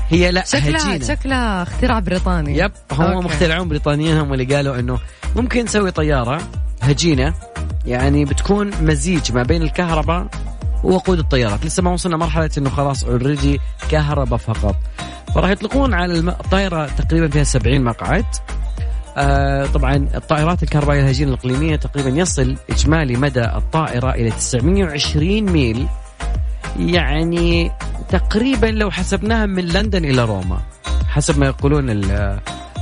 هي 0.10 0.32
لا 0.32 0.46
شكلها 0.46 0.96
هجينة. 0.96 1.06
شكلها 1.06 1.64
اختراع 1.64 2.00
بريطاني 2.00 2.58
yep 2.58 2.72
هم 2.92 3.26
مخترعون 3.26 3.68
بريطانيين 3.68 4.18
هم 4.18 4.34
اللي 4.34 4.56
قالوا 4.56 4.80
إنه 4.80 5.00
ممكن 5.36 5.64
نسوي 5.64 5.92
طيارة 5.92 6.42
هجينة 6.82 7.34
يعني 7.86 8.26
بتكون 8.26 8.72
مزيج 8.82 9.32
ما 9.32 9.44
بين 9.44 9.62
الكهرباء 9.62 10.28
ووقود 10.86 11.20
الطيارات. 11.20 11.66
لسه 11.66 11.84
ما 11.84 11.92
وصلنا 11.92 12.18
مرحلة 12.18 12.50
إنه 12.58 12.70
خلاص 12.70 13.04
already 13.04 13.60
كهرباء 13.90 14.40
فقط. 14.40 14.76
فراح 15.36 15.50
يطلقون 15.50 15.94
على 15.94 16.20
الطائرة 16.20 16.86
تقريبا 16.86 17.28
فيها 17.28 17.44
70 17.44 17.84
مقعد. 17.84 18.26
آه 19.18 19.66
طبعا 19.66 19.96
الطائرات 19.96 20.64
الكهربائية 20.64 21.02
الهجينة 21.02 21.34
الإقليمية 21.34 21.76
تقريبا 21.76 22.10
يصل 22.10 22.56
إجمالي 22.70 23.18
مدى 23.18 23.46
الطائرة 23.46 24.12
إلى 24.12 24.32
920 24.32 25.44
ميل. 25.44 25.88
يعني 26.80 27.72
تقريبا 28.10 28.68
لو 28.68 28.92
حسبناها 28.92 29.46
من 29.46 29.66
لندن 29.66 30.06
إلى 30.06 30.26
روما 30.26 30.60
حسب 31.10 31.40
ما 31.40 31.46
يقولون 31.46 31.90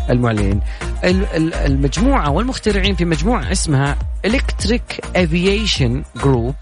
المعلنين. 0.09 0.61
المجموعة 1.03 2.31
والمخترعين 2.31 2.95
في 2.95 3.05
مجموعة 3.05 3.51
اسمها 3.51 3.97
Electric 4.27 5.05
Aviation 5.17 6.21
Group 6.23 6.55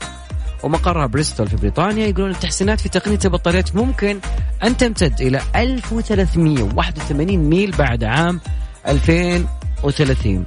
ومقرها 0.63 1.05
بريستول 1.05 1.47
في 1.47 1.55
بريطانيا 1.55 2.07
يقولون 2.07 2.31
التحسينات 2.31 2.79
في 2.79 2.89
تقنية 2.89 3.19
البطاريات 3.25 3.75
ممكن 3.75 4.19
أن 4.63 4.77
تمتد 4.77 5.21
إلى 5.21 5.41
1381 5.55 7.37
ميل 7.37 7.71
بعد 7.71 8.03
عام 8.03 8.39
2030 8.87 10.45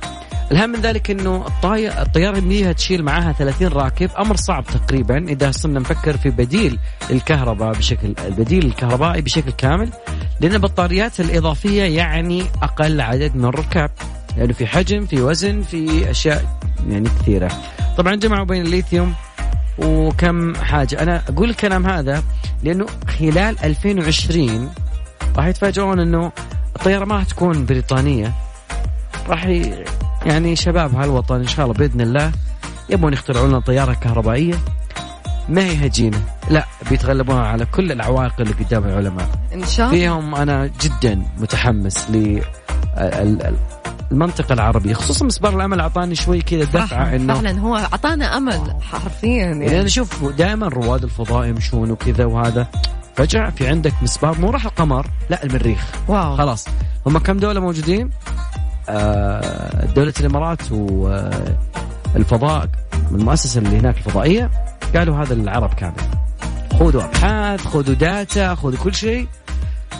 الهم 0.52 0.70
من 0.70 0.80
ذلك 0.80 1.10
إنه 1.10 1.46
الطيارة 1.98 2.38
اللي 2.38 2.74
تشيل 2.74 3.02
معاها 3.02 3.32
30 3.32 3.68
راكب 3.68 4.10
أمر 4.18 4.36
صعب 4.36 4.64
تقريبا 4.64 5.28
إذا 5.28 5.50
صرنا 5.50 5.80
نفكر 5.80 6.16
في 6.16 6.30
بديل 6.30 6.78
الكهرباء 7.10 7.72
بشكل 7.72 8.14
البديل 8.26 8.66
الكهربائي 8.66 9.22
بشكل 9.22 9.50
كامل 9.50 9.90
لأن 10.40 10.52
البطاريات 10.52 11.20
الإضافية 11.20 11.82
يعني 11.82 12.42
أقل 12.62 13.00
عدد 13.00 13.36
من 13.36 13.44
الركاب 13.44 13.90
لأنه 14.28 14.40
يعني 14.40 14.52
في 14.52 14.66
حجم 14.66 15.06
في 15.06 15.22
وزن 15.22 15.62
في 15.62 16.10
أشياء 16.10 16.60
يعني 16.88 17.08
كثيرة. 17.08 17.50
طبعا 17.96 18.14
جمعوا 18.14 18.44
بين 18.44 18.62
الليثيوم 18.62 19.14
وكم 19.78 20.54
حاجة. 20.54 21.02
أنا 21.02 21.22
أقول 21.28 21.50
الكلام 21.50 21.86
هذا 21.86 22.22
لأنه 22.62 22.86
خلال 23.18 23.64
2020 23.64 24.70
راح 25.36 25.46
يتفاجئون 25.46 26.00
أنه 26.00 26.32
الطيارة 26.76 27.04
ما 27.04 27.14
راح 27.14 27.24
تكون 27.24 27.66
بريطانية. 27.66 28.32
راح 29.28 29.46
يعني 30.26 30.56
شباب 30.56 30.94
هالوطن 30.94 31.34
إن 31.34 31.46
شاء 31.46 31.66
الله 31.66 31.78
بإذن 31.78 32.00
الله 32.00 32.32
يبون 32.90 33.12
يخترعون 33.12 33.48
لنا 33.48 33.60
طيارة 33.60 33.92
كهربائية 33.92 34.54
ما 35.48 35.64
هي 35.64 35.86
هجينة. 35.86 36.22
لا 36.50 36.66
بيتغلبون 36.90 37.36
على 37.36 37.66
كل 37.66 37.92
العوائق 37.92 38.40
اللي 38.40 38.52
قدام 38.52 38.84
العلماء. 38.84 39.28
إن 39.54 39.66
شاء 39.66 39.86
الله. 39.86 39.98
فيهم 39.98 40.34
أنا 40.34 40.70
جدا 40.80 41.22
متحمس 41.38 42.10
ل 42.10 42.40
المنطقة 44.12 44.52
العربية 44.52 44.94
خصوصا 44.94 45.24
مسبار 45.24 45.56
الأمل 45.56 45.80
أعطاني 45.80 46.14
شوي 46.14 46.42
كذا 46.42 46.64
دفعة 46.64 47.14
إنه 47.16 47.34
فعلا 47.34 47.58
هو 47.60 47.76
أعطانا 47.76 48.36
أمل 48.36 48.74
حرفيا 48.82 49.28
يعني, 49.28 49.64
يعني 49.64 49.78
أنا 49.78 49.86
أشوف 49.86 50.24
دائما 50.24 50.68
رواد 50.68 51.04
الفضاء 51.04 51.46
يمشون 51.46 51.90
وكذا 51.90 52.24
وهذا. 52.24 52.66
فجأة 53.16 53.50
في 53.50 53.68
عندك 53.68 53.92
مسبار 54.02 54.38
مو 54.38 54.50
راح 54.50 54.64
القمر 54.64 55.06
لا 55.30 55.44
المريخ. 55.44 55.92
واو. 56.08 56.36
خلاص. 56.36 56.68
هم 57.06 57.18
كم 57.18 57.38
دولة 57.38 57.60
موجودين؟ 57.60 58.10
آه، 58.88 59.86
دولة 59.86 60.12
الإمارات 60.20 60.72
والفضاء 62.14 62.68
من 63.10 63.20
المؤسسة 63.20 63.58
اللي 63.60 63.78
هناك 63.78 63.96
الفضائية 63.96 64.50
قالوا 64.96 65.22
هذا 65.22 65.34
العرب 65.34 65.74
كامل. 65.74 65.94
خذوا 66.72 67.04
أبحاث 67.04 67.66
خذوا 67.66 67.94
داتا 67.94 68.54
خذوا 68.54 68.78
كل 68.78 68.94
شيء. 68.94 69.28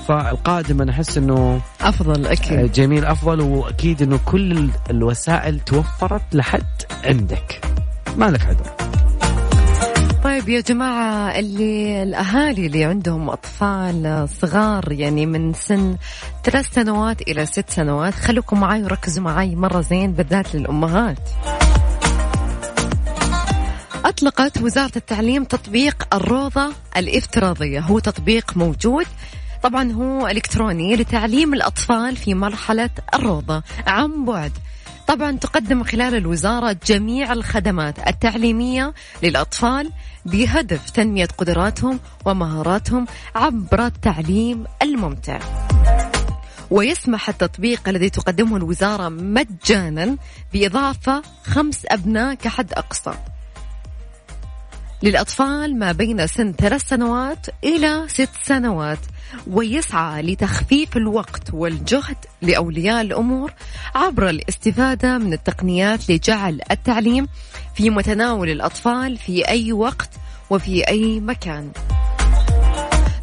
فالقادم 0.08 0.82
أنا 0.82 0.92
أحس 0.92 1.18
إنه 1.18 1.60
أفضل 1.80 2.26
أكيد. 2.26 2.72
جميل 2.72 3.04
أفضل 3.04 3.40
وأكيد 3.40 4.02
إنه 4.02 4.20
كل 4.24 4.68
الوسائل 4.90 5.60
توفرت 5.60 6.22
لحد 6.32 6.82
عندك. 7.04 7.60
ما 8.16 8.30
لك 8.30 8.46
عذر. 8.46 8.94
طيب 10.24 10.48
يا 10.48 10.60
جماعة 10.60 11.38
اللي 11.38 12.02
الأهالي 12.02 12.66
اللي 12.66 12.84
عندهم 12.84 13.30
أطفال 13.30 14.28
صغار 14.40 14.92
يعني 14.92 15.26
من 15.26 15.52
سن 15.52 15.96
ثلاث 16.44 16.74
سنوات 16.74 17.22
إلى 17.22 17.46
ست 17.46 17.70
سنوات 17.70 18.14
خليكم 18.14 18.60
معي 18.60 18.82
وركزوا 18.82 19.24
معي 19.24 19.54
مرة 19.54 19.80
زين 19.80 20.12
بالذات 20.12 20.54
للأمهات. 20.54 21.18
أطلقت 24.04 24.62
وزارة 24.62 24.92
التعليم 24.96 25.44
تطبيق 25.44 26.14
الروضة 26.14 26.72
الافتراضية. 26.96 27.80
هو 27.80 27.98
تطبيق 27.98 28.56
موجود. 28.56 29.06
طبعا 29.64 29.92
هو 29.92 30.26
إلكتروني 30.26 30.96
لتعليم 30.96 31.54
الأطفال 31.54 32.16
في 32.16 32.34
مرحلة 32.34 32.90
الروضة. 33.14 33.62
عن 33.86 34.24
بعد 34.24 34.52
طبعا 35.06 35.32
تقدم 35.32 35.84
خلال 35.84 36.14
الوزارة 36.14 36.76
جميع 36.86 37.32
الخدمات 37.32 38.08
التعليمية 38.08 38.94
للأطفال 39.22 39.90
بهدف 40.26 40.90
تنمية 40.90 41.28
قدراتهم 41.38 42.00
ومهاراتهم 42.24 43.06
عبر 43.34 43.86
التعليم 43.86 44.64
الممتع. 44.82 45.38
ويسمح 46.70 47.28
التطبيق 47.28 47.88
الذي 47.88 48.10
تقدمه 48.10 48.56
الوزارة 48.56 49.08
مجانا 49.08 50.16
بإضافة 50.52 51.22
خمس 51.44 51.82
أبناء 51.88 52.34
كحد 52.34 52.72
أقصى. 52.72 53.14
للأطفال 55.04 55.78
ما 55.78 55.92
بين 55.92 56.26
سن 56.26 56.52
ثلاث 56.52 56.88
سنوات 56.88 57.46
إلى 57.64 58.04
ست 58.08 58.30
سنوات 58.42 58.98
ويسعى 59.46 60.22
لتخفيف 60.22 60.96
الوقت 60.96 61.54
والجهد 61.54 62.16
لأولياء 62.42 63.00
الأمور 63.00 63.52
عبر 63.94 64.28
الاستفادة 64.28 65.18
من 65.18 65.32
التقنيات 65.32 66.10
لجعل 66.10 66.60
التعليم 66.70 67.28
في 67.74 67.90
متناول 67.90 68.50
الأطفال 68.50 69.16
في 69.16 69.48
أي 69.48 69.72
وقت 69.72 70.10
وفي 70.50 70.88
أي 70.88 71.20
مكان. 71.20 71.70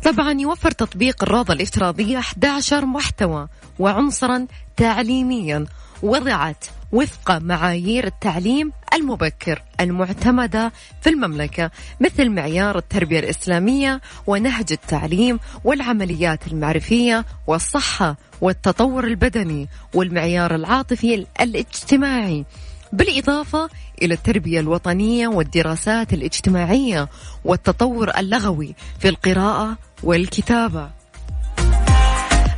طبعا 0.04 0.32
يوفر 0.40 0.72
تطبيق 0.72 1.24
الروضة 1.24 1.54
الافتراضية 1.54 2.18
11 2.18 2.86
محتوى 2.86 3.48
وعنصرا 3.80 4.48
تعليميا 4.78 5.66
وضعت 6.04 6.66
وفق 6.92 7.32
معايير 7.32 8.08
التعليم 8.08 8.72
المبكر 8.94 9.62
المعتمدة 9.80 10.72
في 11.02 11.10
المملكة 11.10 11.72
مثل 12.00 12.30
معيار 12.30 12.78
التربية 12.78 13.20
الإسلامية 13.20 14.02
ونهج 14.28 14.66
التعليم 14.72 15.40
والعمليات 15.64 16.48
المعرفية 16.48 17.26
والصحة 17.48 18.18
والتطور 18.42 19.04
البدني 19.04 19.68
والمعيار 19.94 20.56
العاطفي 20.56 21.26
الاجتماعي 21.42 22.46
بالإضافة 22.94 23.70
إلى 24.02 24.14
التربية 24.14 24.60
الوطنية 24.60 25.28
والدراسات 25.28 26.14
الاجتماعية 26.14 27.10
والتطور 27.46 28.18
اللغوي 28.18 28.76
في 29.00 29.10
القراءة 29.10 29.78
والكتابة. 30.04 31.01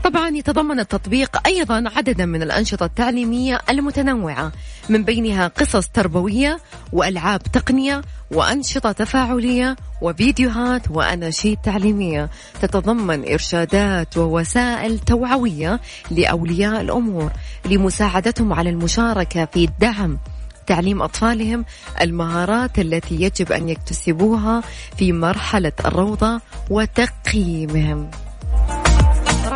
طبعا 0.04 0.30
يتضمن 0.30 0.80
التطبيق 0.80 1.48
أيضا 1.48 1.84
عددا 1.96 2.26
من 2.26 2.42
الأنشطة 2.42 2.86
التعليمية 2.86 3.60
المتنوعة 3.70 4.52
من 4.89 5.04
بينها 5.04 5.48
قصص 5.48 5.88
تربوية 5.88 6.60
وألعاب 6.94 7.44
تقنية 7.44 8.02
وأنشطة 8.32 8.92
تفاعلية 8.92 9.76
وفيديوهات 10.02 10.92
وأناشيد 10.92 11.58
تعليمية. 11.63 12.30
تتضمن 12.62 13.32
إرشادات 13.32 14.18
ووسائل 14.18 15.00
توعوية 15.00 15.80
لأولياء 16.12 16.82
الأمور 16.82 17.32
لمساعدتهم 17.66 18.54
على 18.54 18.70
المشاركة 18.70 19.46
في 19.46 19.63
الدعم 19.63 20.18
تعليم 20.68 21.02
أطفالهم 21.02 21.66
المهارات 22.02 22.80
التي 22.80 23.16
يجب 23.16 23.52
أن 23.52 23.70
يكتسبوها 23.70 24.63
في 24.98 25.12
مرحلة 25.12 25.72
الروضة 25.86 26.42
وتقييمهم. 26.70 28.10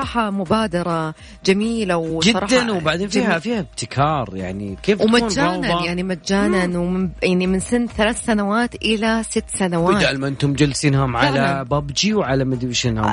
صراحة 0.07 0.31
مبادرة 0.31 1.13
جميلة 1.45 1.97
وصراحة 1.97 2.47
جدا 2.47 2.71
وبعدين 2.71 3.07
فيها 3.07 3.39
فيها 3.39 3.59
ابتكار 3.59 4.29
يعني 4.33 4.77
كيف 4.83 5.01
ومجانا 5.01 5.85
يعني 5.85 6.03
مجانا 6.03 6.79
ومن 6.79 7.09
يعني 7.23 7.47
من 7.47 7.59
سن 7.59 7.87
ثلاث 7.87 8.25
سنوات 8.25 8.75
إلى 8.75 9.23
ست 9.23 9.43
سنوات. 9.59 9.95
بدل 9.95 10.19
ما 10.19 10.27
أنتم 10.27 10.53
جلسينهم 10.53 11.15
على 11.15 11.65
ببجي 11.71 12.13
وعلى 12.13 12.45
مدري 12.45 12.73
شنو. 12.73 13.03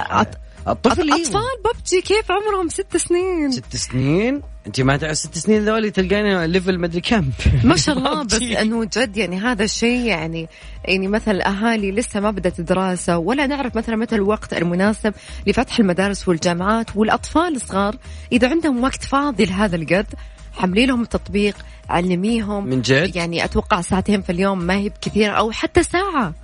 الطفل 0.68 1.12
أطفال 1.12 1.42
ببجي 1.64 2.00
كيف 2.00 2.30
عمرهم 2.30 2.68
ست 2.68 2.96
سنين؟ 2.96 3.50
ست 3.50 3.76
سنين؟ 3.76 4.42
أنت 4.66 4.80
ما 4.80 4.96
تعرف 4.96 5.18
ست 5.18 5.38
سنين 5.38 5.64
ذولي 5.64 5.90
تلقينا 5.90 6.46
level 6.46 6.78
مدري 6.78 7.00
كم. 7.00 7.30
ما 7.64 7.76
شاء 7.76 7.98
الله 7.98 8.22
بس 8.24 8.42
إنه 8.42 8.84
جد 8.84 9.16
يعني 9.16 9.40
هذا 9.40 9.64
الشيء 9.64 10.00
يعني 10.00 10.48
يعني 10.84 11.08
مثلا 11.08 11.34
الاهالي 11.34 11.92
لسه 11.92 12.20
ما 12.20 12.30
بدأت 12.30 12.60
دراسه 12.60 13.18
ولا 13.18 13.46
نعرف 13.46 13.76
مثلا 13.76 13.96
متى 13.96 14.14
الوقت 14.14 14.54
المناسب 14.54 15.14
لفتح 15.46 15.78
المدارس 15.78 16.28
والجامعات 16.28 16.96
والأطفال 16.96 17.56
الصغار 17.56 17.96
إذا 18.32 18.48
عندهم 18.48 18.84
وقت 18.84 19.04
فاضي 19.04 19.44
لهذا 19.44 19.76
القد 19.76 20.06
حملي 20.52 20.86
لهم 20.86 21.02
التطبيق 21.02 21.56
علميهم. 21.88 22.66
من 22.66 22.82
جد؟ 22.82 23.16
يعني 23.16 23.44
أتوقع 23.44 23.80
ساعتين 23.80 24.22
في 24.22 24.32
اليوم 24.32 24.58
ما 24.58 24.74
هي 24.74 24.88
بكثير 24.88 25.38
أو 25.38 25.50
حتى 25.50 25.82
ساعة. 25.82 26.34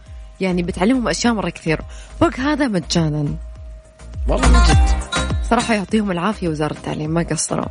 يعني 0.40 0.62
بتعلمهم 0.62 1.08
أشياء 1.08 1.34
مرة 1.34 1.50
كثير. 1.50 1.80
فوق 2.20 2.40
هذا 2.40 2.68
مجانا. 2.68 3.34
والله 4.28 4.48
من 4.48 4.58
جد. 4.68 5.00
صراحة 5.50 5.74
يعطيهم 5.74 6.10
العافية 6.10 6.48
وزارة 6.48 6.72
التعليم 6.72 7.10
ما 7.10 7.22
قصروا. 7.22 7.66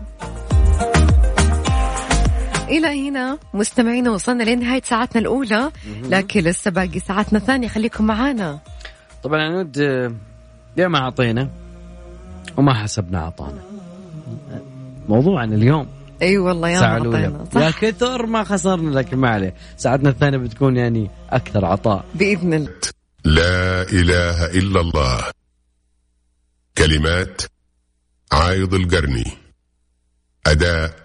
إلى 2.67 3.09
هنا 3.09 3.37
مستمعينا 3.53 4.11
وصلنا 4.11 4.43
لنهاية 4.43 4.81
ساعتنا 4.85 5.21
الأولى؟ 5.21 5.71
لكن 6.03 6.39
لسه 6.39 6.71
باقي 6.71 6.99
ساعتنا 6.99 7.39
الثانية 7.39 7.67
خليكم 7.67 8.05
معانا. 8.05 8.59
طبعا 9.23 9.41
عنود 9.41 9.77
يا 10.77 10.87
ما 10.87 10.99
أعطينا 10.99 11.49
وما 12.57 12.73
حسبنا 12.73 13.19
عطانا 13.19 13.61
موضوعنا 15.09 15.55
اليوم. 15.55 15.87
أي 16.21 16.27
أيوة 16.27 16.47
والله 16.47 16.69
يا 16.69 16.99
ما 16.99 17.39
يا 17.55 17.71
كثر 17.71 18.25
ما 18.25 18.43
خسرنا 18.43 18.99
لكن 18.99 19.17
ما 19.17 19.29
عليه. 19.29 19.53
ساعتنا 19.77 20.09
الثانية 20.09 20.37
بتكون 20.37 20.77
يعني 20.77 21.09
أكثر 21.29 21.65
عطاء. 21.65 22.05
بإذن 22.15 22.53
الله. 22.53 22.69
لا 23.25 23.81
إله 23.81 24.45
إلا 24.45 24.81
الله. 24.81 25.38
كلمات 26.79 27.41
عايض 28.31 28.73
القرني. 28.73 29.37
أداء 30.47 30.95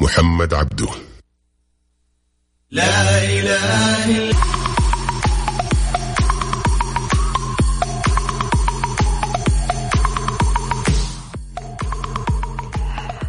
محمد 0.00 0.54
عبده. 0.54 0.88
لا 2.70 3.24
إله 3.24 4.16
إلا 4.18 4.36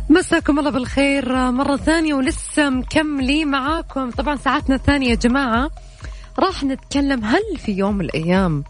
مساكم 0.10 0.60
الله 0.60 0.69
بالخير 0.71 1.51
مرة 1.51 1.77
ثانية 1.77 2.13
ولسه 2.13 2.69
مكملين 2.69 3.47
معاكم. 3.47 4.12
طبعا 4.12 4.36
ساعتنا 4.36 4.75
الثانية 4.75 5.10
يا 5.10 5.15
جماعة. 5.15 5.71
راح 6.39 6.63
نتكلم 6.63 7.25
هل 7.25 7.58
في 7.58 7.71
يوم 7.71 7.97
من 7.97 8.05
الأيام 8.05 8.63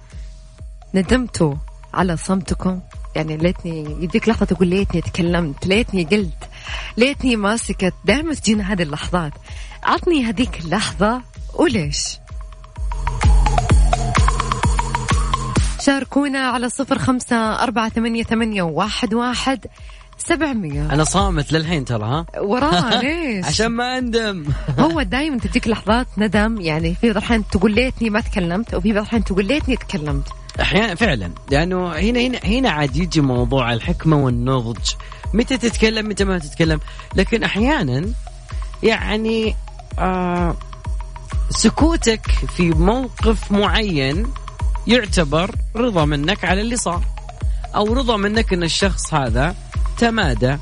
ندمتوا 0.94 1.56
على 1.94 2.18
صمتكم؟ 2.18 2.82
يعني 3.16 3.38
ليتني 3.38 4.04
يديك 4.04 4.30
لحظة 4.30 4.46
تقول 4.46 4.68
ليتني 4.68 5.02
تكلمت 5.02 5.68
ليتني 5.68 6.04
قلت 6.04 6.50
ليتني 6.98 7.36
ما 7.36 7.58
سكت 7.58 7.94
دائما 8.06 8.34
تجينا 8.34 8.74
هذه 8.74 8.82
اللحظات. 8.84 9.34
عطني 9.84 10.24
هذيك 10.26 10.60
اللحظة 10.60 11.22
وليش؟ 11.54 12.18
شاركونا 15.82 16.40
على 16.40 16.70
صفر 16.70 16.98
خمسة 16.98 17.36
أربعة 17.36 17.90
ثمانية, 17.90 18.24
ثمانية 18.24 18.62
واحد, 18.64 19.14
واحد 19.14 19.66
سبعمية. 20.18 20.94
أنا 20.94 21.04
صامت 21.04 21.52
للحين 21.52 21.86
ترى 21.86 22.04
ها؟ 22.06 22.26
وراها 22.40 23.02
ليش؟ 23.04 23.46
عشان 23.46 23.68
ما 23.68 23.98
أندم. 23.98 24.46
هو 24.80 25.02
دايما 25.02 25.38
تجيك 25.38 25.68
لحظات 25.68 26.08
ندم 26.18 26.62
يعني 26.62 26.96
في 26.96 27.08
بعض 27.08 27.18
الأحيان 27.18 27.44
تقول 27.52 27.72
ليتني 27.72 28.10
ما 28.10 28.20
تكلمت 28.22 28.74
وفي 28.74 28.94
بعض 28.94 29.02
الأحيان 29.02 29.24
تقول 29.24 29.46
ليتني 29.46 29.76
تكلمت. 29.76 30.28
أحيانا 30.62 30.96
فعلا 30.96 31.32
لأنه 31.52 31.92
هنا 31.92 32.20
هنا 32.20 32.40
هنا 32.44 32.70
عاد 32.70 32.96
يجي 32.96 33.22
موضوع 33.22 33.74
الحكمة 33.74 34.18
والنضج. 34.18 34.92
متى 35.34 35.58
تتكلم 35.58 36.10
متى 36.10 36.24
ما 36.24 36.40
تتكلم. 36.40 36.80
لكن 37.16 37.44
أحيانا 37.44 38.06
يعني 38.84 39.56
آه 40.00 40.56
سكوتك 41.50 42.28
في 42.28 42.70
موقف 42.70 43.52
معين 43.52 44.28
يعتبر 44.88 45.56
رضا 45.76 46.06
منك 46.06 46.46
على 46.46 46.62
اللي 46.62 46.76
صار 46.76 47.04
أو 47.76 47.94
رضا 47.94 48.18
منك 48.18 48.54
إن 48.54 48.64
الشخص 48.64 49.14
هذا 49.14 49.56
تمادى 49.98 50.58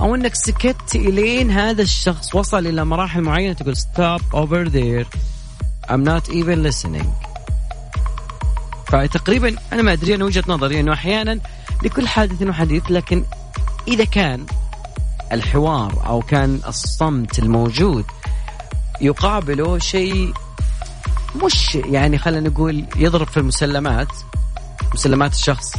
أو 0.00 0.14
إنك 0.14 0.34
سكت 0.34 0.94
إلين 0.94 1.50
هذا 1.50 1.82
الشخص 1.82 2.34
وصل 2.34 2.66
إلى 2.66 2.84
مراحل 2.84 3.20
معينة 3.20 3.52
تقول 3.52 3.76
stop 3.76 4.22
over 4.32 4.68
there. 4.70 5.06
I'm 5.90 6.04
not 6.04 6.28
even 6.30 6.62
listening. 6.62 7.27
فتقريبا 8.88 9.56
أنا 9.72 9.82
ما 9.82 9.92
أدري 9.92 10.14
أنا 10.14 10.24
وجهة 10.24 10.44
نظري 10.48 10.80
أنه 10.80 10.92
أحيانا 10.92 11.40
لكل 11.82 12.08
حادث 12.08 12.42
وحديث 12.42 12.82
لكن 12.90 13.24
إذا 13.88 14.04
كان 14.04 14.46
الحوار 15.32 16.02
أو 16.06 16.22
كان 16.22 16.60
الصمت 16.66 17.38
الموجود 17.38 18.04
يقابله 19.00 19.78
شيء 19.78 20.32
مش 21.44 21.74
يعني 21.74 22.18
خلينا 22.18 22.48
نقول 22.48 22.84
يضرب 22.96 23.26
في 23.26 23.36
المسلمات 23.36 24.08
مسلمات 24.94 25.32
الشخص. 25.32 25.72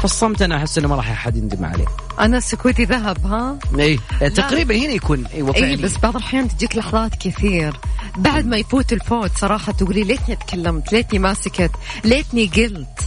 فالصمت 0.00 0.42
أنا 0.42 0.56
أحس 0.56 0.78
إنه 0.78 0.88
ما 0.88 0.96
راح 0.96 1.10
أحد 1.10 1.36
يندم 1.36 1.64
عليه. 1.64 1.86
أنا 2.20 2.40
سكوتي 2.40 2.84
ذهب 2.84 3.26
ها؟ 3.26 3.58
إي 3.78 3.98
تقريبا 4.30 4.76
هنا 4.76 4.92
يكون 4.92 5.26
أيوه 5.26 5.54
إي 5.54 5.76
بس 5.76 5.98
بعض 5.98 6.16
الأحيان 6.16 6.48
تجيك 6.48 6.76
لحظات 6.76 7.14
كثير. 7.14 7.76
بعد 8.16 8.46
ما 8.46 8.56
يفوت 8.56 8.92
الفوت 8.92 9.30
صراحة 9.36 9.72
تقولي 9.72 10.04
ليتني 10.04 10.36
تكلمت 10.36 10.92
ليتني 10.92 11.18
ما 11.18 11.34
سكت 11.34 11.70
ليتني 12.04 12.46
قلت. 12.46 13.00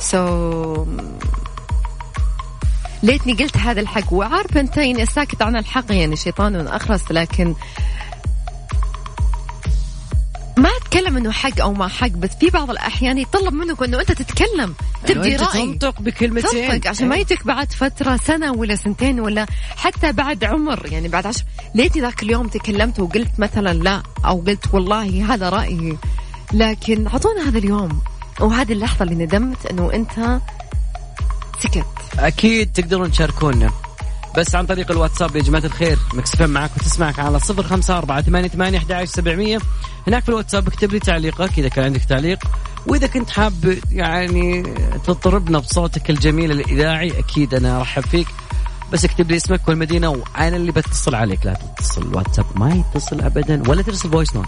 so 0.00 0.84
so... 0.84 0.88
ليتني 3.02 3.32
قلت 3.32 3.56
هذا 3.56 3.80
الحق. 3.80 4.12
وعارفة 4.12 4.60
أنت 4.60 4.76
يعني 4.76 5.02
الساكت 5.02 5.42
عن 5.42 5.56
الحق 5.56 5.84
يعني 5.92 6.16
شيطان 6.16 6.66
اخرس 6.66 7.10
لكن 7.10 7.54
ما 10.56 10.68
أتكلم 10.82 11.16
إنه 11.16 11.32
حق 11.32 11.60
أو 11.60 11.72
ما 11.72 11.88
حق 11.88 12.08
بس 12.08 12.30
في 12.40 12.50
بعض 12.50 12.70
الأحيان 12.70 13.18
يطلب 13.18 13.54
منك 13.54 13.82
إنه 13.82 14.00
أنت 14.00 14.12
تتكلم 14.12 14.74
تبدي 15.06 15.36
رأي. 15.36 15.62
تنطق 15.66 16.02
بكلمتين. 16.02 16.70
تنطق 16.70 16.88
عشان 16.88 17.08
ما 17.08 17.16
يجيك 17.16 17.46
بعد 17.46 17.72
فترة 17.72 18.16
سنة 18.16 18.52
ولا 18.52 18.76
سنتين 18.76 19.20
ولا 19.20 19.46
حتى 19.76 20.12
بعد 20.12 20.44
عمر 20.44 20.86
يعني 20.92 21.08
بعد 21.08 21.26
عشر. 21.26 21.44
ليتني 21.74 22.02
ذاك 22.02 22.22
اليوم 22.22 22.48
تكلمت 22.48 23.00
وقلت 23.00 23.30
مثلا 23.38 23.72
لا 23.72 24.02
أو 24.24 24.40
قلت 24.46 24.74
والله 24.74 25.34
هذا 25.34 25.48
رأيي 25.48 25.98
لكن 26.52 27.06
أعطونا 27.06 27.48
هذا 27.48 27.58
اليوم. 27.58 28.02
وهذه 28.40 28.72
اللحظة 28.72 29.02
اللي 29.02 29.24
ندمت 29.24 29.66
إنه 29.66 29.92
أنت 29.94 30.40
سكت. 31.60 31.86
أكيد 32.18 32.72
تقدرون 32.72 33.10
تشاركونا. 33.10 33.70
بس 34.36 34.54
عن 34.54 34.66
طريق 34.66 34.90
الواتساب 34.90 35.36
يا 35.36 35.42
جماعة 35.42 35.64
الخير 35.64 35.98
مكسفين 36.14 36.50
معك 36.50 36.70
وتسمعك 36.76 37.18
على 37.18 37.40
صفر 37.40 37.62
خمسة 37.62 37.98
أربعة 37.98 38.22
ثمانية 38.22 38.48
ثمانية 38.48 38.78
أحد 38.78 39.04
سبعمية. 39.04 39.58
هناك 40.06 40.22
في 40.22 40.28
الواتساب 40.28 40.68
اكتب 40.68 40.92
لي 40.92 40.98
تعليقك 40.98 41.58
إذا 41.58 41.68
كان 41.68 41.84
عندك 41.84 42.04
تعليق. 42.04 42.38
وإذا 42.86 43.06
كنت 43.06 43.30
حاب 43.30 43.78
يعني 43.90 44.62
تطربنا 45.06 45.58
بصوتك 45.58 46.10
الجميل 46.10 46.50
الإذاعي 46.50 47.18
أكيد 47.18 47.54
أنا 47.54 47.80
أرحب 47.80 48.02
فيك. 48.02 48.28
بس 48.92 49.04
اكتب 49.04 49.30
لي 49.30 49.36
اسمك 49.36 49.68
والمدينة 49.68 50.08
وأنا 50.08 50.56
اللي 50.56 50.72
بتصل 50.72 51.14
عليك. 51.14 51.46
لا 51.46 51.54
تتصل 51.54 52.02
الواتساب 52.02 52.46
ما 52.54 52.74
يتصل 52.74 53.20
أبدا 53.20 53.62
ولا 53.68 53.82
ترسل 53.82 54.10
voice 54.10 54.36
note 54.36 54.46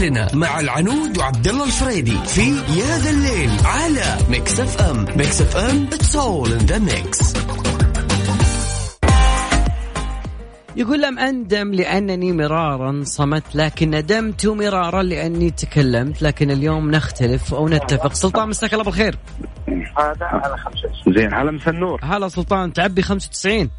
لنا 0.00 0.34
مع 0.34 0.60
العنود 0.60 1.18
وعبد 1.18 1.48
الله 1.48 1.64
الفريدي 1.64 2.18
في 2.26 2.50
يا 2.50 2.98
ذا 2.98 3.10
الليل 3.10 3.50
على 3.64 4.18
Mix 4.28 4.60
FM 4.60 5.06
Mix 5.16 5.40
FM 5.40 5.86
it's 5.92 6.16
all 6.16 6.52
in 6.52 6.58
the 6.58 6.78
mix 6.78 7.32
يقول 10.76 11.02
لم 11.02 11.18
أندم 11.18 11.74
لأنني 11.74 12.32
مرارا 12.32 13.00
صمت 13.04 13.56
لكن 13.56 13.90
ندمت 13.90 14.46
مرارا 14.46 15.02
لأني 15.02 15.50
تكلمت 15.50 16.22
لكن 16.22 16.50
اليوم 16.50 16.90
نختلف 16.90 17.54
أو 17.54 17.68
نتفق 17.68 18.12
سلطان 18.12 18.48
مساك 18.48 18.72
الله 18.72 18.84
بالخير. 18.84 19.18
هذا 19.98 20.24
على 20.24 20.56
خمسة 20.56 21.12
زين 21.18 21.34
هلا 21.34 21.50
مسا 21.50 21.70
النور 21.70 22.00
هلا 22.02 22.28
سلطان 22.28 22.72
تعبي 22.72 23.02
95 23.02 23.70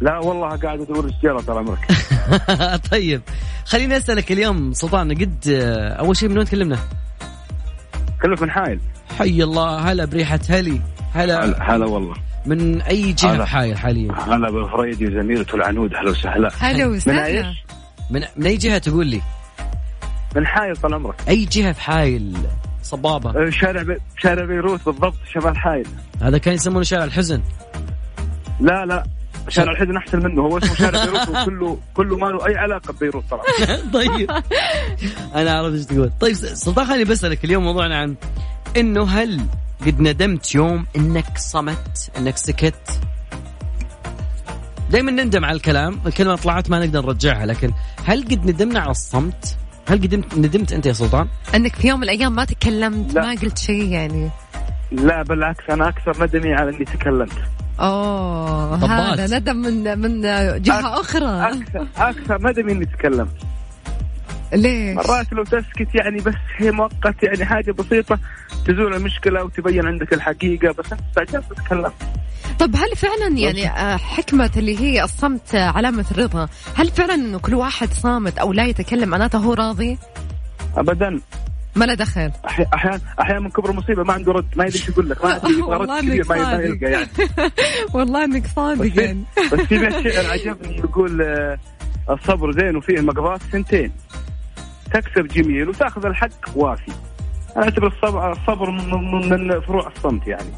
لا 0.00 0.18
والله 0.18 0.48
قاعد 0.48 0.80
أدور 0.80 1.04
السيارة 1.04 1.40
طال 1.40 1.58
عمرك 1.58 1.78
طيب 2.92 3.22
خليني 3.64 3.96
أسألك 3.96 4.32
اليوم 4.32 4.72
سلطان 4.72 5.12
قد 5.12 5.38
أول 5.98 6.16
شيء 6.16 6.28
من 6.28 6.38
وين 6.38 6.46
تكلمنا؟ 6.46 6.78
كلمك 8.22 8.42
من 8.42 8.50
حايل. 8.50 8.80
حي 9.18 9.42
الله 9.42 9.78
هلا 9.78 10.04
بريحة 10.04 10.40
هلي. 10.50 10.80
هلا. 11.14 11.74
هلا 11.74 11.86
والله. 11.86 12.14
من 12.46 12.82
أي 12.82 13.12
جهة 13.12 13.34
هلا. 13.34 13.44
حايل 13.44 13.78
حاليا؟ 13.78 14.12
هلا 14.12 14.50
بالفريدي 14.50 15.06
وزميلته 15.06 15.54
العنود 15.56 15.94
هلا 15.94 16.10
وسهلا. 16.10 16.50
هلا 16.58 16.86
وسهلا. 16.86 17.42
من 17.42 18.20
من, 18.20 18.26
من 18.36 18.46
أي 18.46 18.56
جهة 18.56 18.78
تقول 18.78 19.06
لي؟ 19.06 19.20
من 20.36 20.46
حايل 20.46 20.76
طال 20.76 20.94
عمرك. 20.94 21.14
أي 21.28 21.44
جهة 21.44 21.72
في 21.72 21.80
حايل؟ 21.80 22.36
صبابة. 22.82 23.30
أه، 23.30 23.50
شارع 23.50 23.82
بي... 23.82 23.96
شارع 24.18 24.44
بيروت 24.44 24.84
بالضبط 24.86 25.14
شمال 25.32 25.56
حايل. 25.56 25.86
هذا 26.22 26.38
كان 26.38 26.54
يسمونه 26.54 26.82
شارع 26.82 27.04
الحزن. 27.04 27.42
لا 28.60 28.86
لا. 28.86 29.04
شارع 29.48 29.72
الحزن 29.72 29.96
أحسن 29.96 30.18
منه. 30.24 30.42
هو 30.42 30.58
اسمه 30.58 30.74
شارع 30.74 31.04
بيروت 31.04 31.28
وكله 31.28 31.78
كله 31.94 32.16
ما 32.16 32.26
له 32.26 32.46
أي 32.46 32.56
علاقة 32.56 32.92
ببيروت 32.92 33.24
طبعا. 33.30 33.42
طيب. 33.94 34.30
أنا 35.34 35.50
عارف 35.50 35.74
إيش 35.74 35.84
تقول. 35.86 36.10
طيب 36.20 36.34
سلطان 36.34 36.86
خليني 36.86 37.04
بسألك 37.04 37.44
اليوم 37.44 37.64
موضوعنا 37.64 37.98
عن 37.98 38.14
إنه 38.76 39.04
هل 39.04 39.40
قد 39.86 40.00
ندمت 40.00 40.54
يوم 40.54 40.86
إنك 40.96 41.38
صمت 41.38 42.10
إنك 42.18 42.36
سكت؟ 42.36 43.00
دائما 44.90 45.10
نندم 45.10 45.44
على 45.44 45.56
الكلام. 45.56 46.00
الكلمة 46.06 46.36
طلعت 46.36 46.70
ما 46.70 46.78
نقدر 46.86 47.00
نرجعها. 47.06 47.46
لكن 47.46 47.70
هل 48.04 48.24
قد 48.24 48.46
ندمنا 48.50 48.80
على 48.80 48.90
الصمت؟ 48.90 49.56
هل 49.88 49.98
قد 50.02 50.14
ندمت 50.36 50.72
أنت 50.72 50.86
يا 50.86 50.92
سلطان؟ 50.92 51.28
إنك 51.54 51.74
في 51.76 51.88
يوم 51.88 51.98
من 51.98 52.04
الأيام 52.04 52.34
ما 52.34 52.44
تكلمت 52.44 53.14
لا. 53.14 53.22
ما 53.22 53.30
قلت 53.30 53.58
شيء 53.58 53.88
يعني. 53.88 54.30
لا 54.92 55.22
بالعكس 55.22 55.70
أنا 55.70 55.88
أكثر 55.88 56.24
ندمي 56.24 56.52
على 56.54 56.70
إني 56.76 56.84
تكلمت. 56.84 57.32
أوه 57.80 59.12
هذا 59.12 59.38
ندم 59.38 59.56
من 59.56 59.98
من 59.98 60.22
جهة 60.62 61.00
أخرى. 61.00 61.52
أكثر 61.52 61.86
أكثر 61.96 62.48
ندم 62.50 62.68
اني 62.68 62.84
تكلمت 62.84 63.36
ليش؟ 64.52 64.96
مرات 64.96 65.32
لو 65.32 65.44
تسكت 65.44 65.94
يعني 65.94 66.20
بس 66.20 66.34
هي 66.56 66.70
مؤقت 66.70 67.22
يعني 67.22 67.44
حاجة 67.44 67.72
بسيطة 67.72 68.18
تزول 68.66 68.94
المشكلة 68.94 69.44
وتبين 69.44 69.86
عندك 69.86 70.12
الحقيقة 70.12 70.74
بس 70.78 70.92
انت 70.92 71.00
استعجلت 71.08 71.44
تتكلم 71.52 71.92
طب 72.58 72.76
هل 72.76 72.96
فعلا 72.96 73.38
يعني 73.38 73.68
آه، 73.68 73.96
حكمة 73.96 74.50
اللي 74.56 74.80
هي 74.80 75.04
الصمت 75.04 75.54
علامة 75.54 76.04
الرضا 76.10 76.48
هل 76.74 76.88
فعلا 76.88 77.14
إنه 77.14 77.38
كل 77.38 77.54
واحد 77.54 77.92
صامت 77.92 78.38
أو 78.38 78.52
لا 78.52 78.64
يتكلم 78.64 79.08
معناته 79.08 79.38
هو 79.38 79.52
راضي؟ 79.54 79.98
ابدا. 80.76 81.20
ما 81.76 81.84
له 81.84 81.94
دخل. 81.94 82.30
أحيانا 82.46 83.00
أحيانا 83.20 83.40
من 83.40 83.50
كبر 83.50 83.72
مصيبه 83.72 84.02
ما 84.02 84.12
عنده 84.12 84.32
رد 84.32 84.46
ما 84.56 84.64
يدري 84.64 84.82
يقول 84.88 85.10
لك 85.10 85.24
ما 85.24 85.40
يبغى 85.58 85.76
رد 85.76 86.00
كبير 86.00 86.26
ما 86.28 86.36
يلقى 86.36 86.90
يعني. 86.90 87.08
والله 87.94 88.24
انك 88.24 88.46
صادق 88.46 89.00
يعني. 89.02 89.24
بس 89.52 89.60
في 89.60 89.78
بيت 89.78 89.92
شعر 90.14 90.30
عجبني 90.30 90.76
يقول 90.76 91.22
آه، 91.22 91.58
الصبر 92.10 92.52
زين 92.52 92.76
وفيه 92.76 93.00
مقبات 93.00 93.40
سنتين. 93.52 93.92
تكسب 94.92 95.26
جميل 95.26 95.68
وتأخذ 95.68 96.06
الحق 96.06 96.30
وافي. 96.56 96.92
أنا 97.56 97.64
أعتبر 97.64 97.86
الصبر 97.86 98.32
الصبر 98.32 98.70
من, 98.70 99.28
من 99.28 99.60
فروع 99.60 99.92
الصمت 99.96 100.26
يعني. 100.26 100.50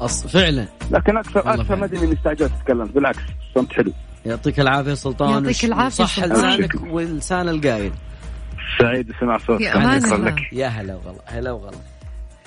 أص... 0.00 0.26
فعلا. 0.26 0.66
لكن 0.90 1.16
أكثر 1.16 1.40
أكثر 1.54 1.76
ما 1.76 1.84
أدري 1.84 2.06
إني 2.06 2.14
استعجلت 2.14 2.52
تكلمت 2.64 2.90
بالعكس 2.94 3.22
الصمت 3.48 3.72
حلو. 3.72 3.92
يعطيك 4.26 4.60
العافية 4.60 4.94
سلطان. 4.94 5.30
يعطيك 5.30 5.64
العافية 5.64 6.04
صح 6.04 6.24
لسانك 6.24 6.74
ولسان 6.90 7.48
القايل. 7.48 7.92
سعيد 8.78 9.08
بسمع 9.08 9.38
صوتك 9.38 9.60
يا, 9.60 9.68
يا 10.52 10.68
هلا 10.68 10.94
وغلا 10.94 11.18
هلا 11.26 11.52
وغلا 11.52 11.78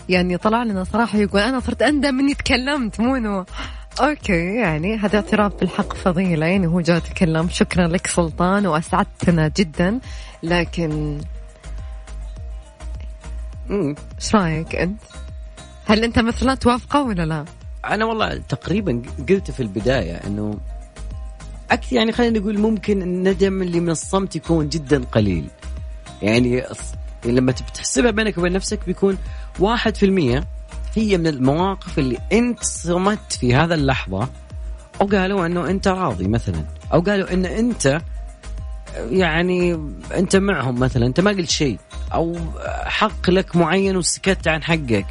يعني 0.09 0.37
طلع 0.37 0.63
لنا 0.63 0.83
صراحة 0.83 1.17
يقول 1.17 1.41
أنا 1.41 1.59
صرت 1.59 1.81
أندم 1.81 2.19
إني 2.19 2.33
تكلمت 2.33 2.99
مو 2.99 3.15
إنه 3.15 3.45
أوكي 4.01 4.55
يعني 4.55 4.97
هذا 4.97 5.15
اعتراف 5.15 5.59
بالحق 5.59 5.93
فضيلة 5.93 6.45
يعني 6.45 6.67
هو 6.67 6.81
جاء 6.81 6.99
تكلم 6.99 7.49
شكرا 7.49 7.87
لك 7.87 8.07
سلطان 8.07 8.67
وأسعدتنا 8.67 9.51
جدا 9.57 9.99
لكن 10.43 11.19
إيش 13.71 14.35
رأيك 14.35 14.75
أنت؟ 14.75 15.01
هل 15.85 16.03
أنت 16.03 16.19
مثلا 16.19 16.55
توافقه 16.55 17.01
ولا 17.03 17.25
لا؟ 17.25 17.45
أنا 17.85 18.05
والله 18.05 18.37
تقريبا 18.37 19.01
قلت 19.29 19.51
في 19.51 19.59
البداية 19.59 20.15
إنه 20.15 20.57
أكثر 21.71 21.95
يعني 21.95 22.11
خلينا 22.11 22.39
نقول 22.39 22.59
ممكن 22.59 23.01
الندم 23.01 23.61
اللي 23.61 23.79
من 23.79 23.89
الصمت 23.89 24.35
يكون 24.35 24.69
جدا 24.69 25.03
قليل. 25.03 25.47
يعني 26.25 26.63
لما 27.25 27.51
تحسبها 27.51 28.11
بينك 28.11 28.37
وبين 28.37 28.53
نفسك 28.53 28.79
بيكون 28.85 29.17
واحد 29.59 29.95
في 29.97 30.05
المية 30.05 30.47
هي 30.95 31.17
من 31.17 31.27
المواقف 31.27 31.99
اللي 31.99 32.17
انت 32.31 32.63
صمت 32.63 33.33
في 33.39 33.55
هذا 33.55 33.75
اللحظة 33.75 34.29
أو 35.01 35.07
قالوا 35.07 35.45
إنه 35.45 35.69
أنت 35.69 35.87
راضي 35.87 36.27
مثلا 36.27 36.63
أو 36.93 37.01
قالوا 37.01 37.33
إن 37.33 37.45
أنت 37.45 38.01
يعني 38.95 39.79
أنت 40.15 40.35
معهم 40.35 40.79
مثلا 40.79 41.05
أنت 41.05 41.19
ما 41.19 41.31
قلت 41.31 41.49
شيء 41.49 41.79
أو 42.13 42.37
حق 42.85 43.29
لك 43.29 43.55
معين 43.55 43.97
وسكت 43.97 44.47
عن 44.47 44.63
حقك. 44.63 45.05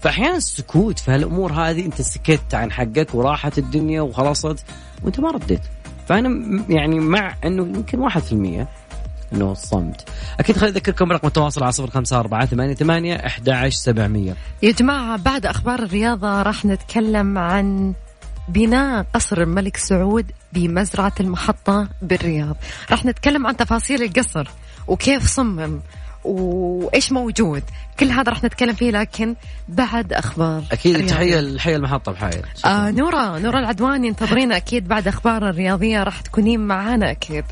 فاحيانا 0.00 0.36
السكوت 0.36 0.98
في 0.98 1.10
هالأمور 1.10 1.52
هذه 1.52 1.86
أنت 1.86 2.02
سكت 2.02 2.54
عن 2.54 2.72
حقك 2.72 3.14
وراحت 3.14 3.58
الدنيا 3.58 4.00
وخلصت 4.00 4.64
وأنت 5.02 5.20
ما 5.20 5.30
رديت. 5.30 5.60
فأنا 6.08 6.62
يعني 6.68 7.00
مع 7.00 7.34
إنه 7.44 7.62
يمكن 7.62 7.98
واحد 7.98 8.22
في 8.22 8.32
المية 8.32 8.68
انه 9.34 9.52
الصمت 9.52 10.08
أكيد 10.40 10.56
خليني 10.56 10.76
أذكركم 10.76 11.12
رقم 11.12 11.28
التواصل 11.28 11.62
على 11.62 11.72
صفر 11.72 11.90
خمسة 11.90 12.20
أربعة 12.20 12.46
ثمانية 12.46 12.74
ثمانية 12.74 13.14
أحد 13.14 13.48
عشر 13.48 13.76
سبعمية. 13.76 14.36
يا 14.62 14.72
جماعة 14.72 15.16
بعد 15.16 15.46
أخبار 15.46 15.78
الرياضة 15.78 16.42
راح 16.42 16.64
نتكلم 16.64 17.38
عن 17.38 17.92
بناء 18.48 19.06
قصر 19.14 19.42
الملك 19.42 19.76
سعود 19.76 20.26
بمزرعة 20.52 21.12
المحطة 21.20 21.88
بالرياض. 22.02 22.56
راح 22.90 23.04
نتكلم 23.04 23.46
عن 23.46 23.56
تفاصيل 23.56 24.02
القصر 24.02 24.48
وكيف 24.88 25.26
صمم 25.26 25.80
وإيش 26.24 27.12
موجود. 27.12 27.62
كل 28.00 28.10
هذا 28.10 28.32
راح 28.32 28.44
نتكلم 28.44 28.74
فيه 28.74 28.90
لكن 28.90 29.34
بعد 29.68 30.12
أخبار 30.12 30.64
أكيد. 30.72 31.06
تحية 31.06 31.40
لحي 31.40 31.76
المحطه 31.76 32.12
بحايل. 32.12 32.42
آه 32.64 32.90
نورا 32.90 33.38
نورا 33.38 33.58
العدواني 33.58 34.08
انتظرينا 34.08 34.56
أكيد 34.56 34.88
بعد 34.88 35.08
أخبار 35.08 35.48
الرياضية 35.48 36.02
راح 36.02 36.20
تكونين 36.20 36.60
معانا 36.60 37.10
أكيد. 37.10 37.44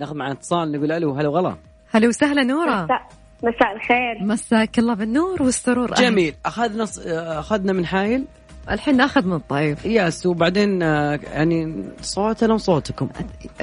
ناخذ 0.00 0.16
معنا 0.16 0.32
اتصال 0.32 0.72
نقول 0.72 0.92
ألو 0.92 1.12
هلا 1.12 1.28
وغلا 1.28 1.56
هلا 1.92 2.08
وسهلا 2.08 2.42
نورا 2.42 2.86
مساء 3.42 3.72
الخير. 3.76 4.18
مساك 4.20 4.78
الله 4.78 4.94
بالنور 4.94 5.42
والسرور. 5.42 5.94
جميل. 5.94 6.34
أخذنا 6.46 6.86
أخذنا 7.38 7.72
من 7.72 7.86
حايل؟ 7.86 8.24
الحين 8.70 8.96
ناخذ 8.96 9.26
من 9.26 9.32
الطيف 9.32 9.84
ياس 9.84 10.26
وبعدين 10.26 10.82
آه، 10.82 11.20
يعني 11.32 11.84
صوتنا 12.00 12.54
وصوتكم 12.54 13.08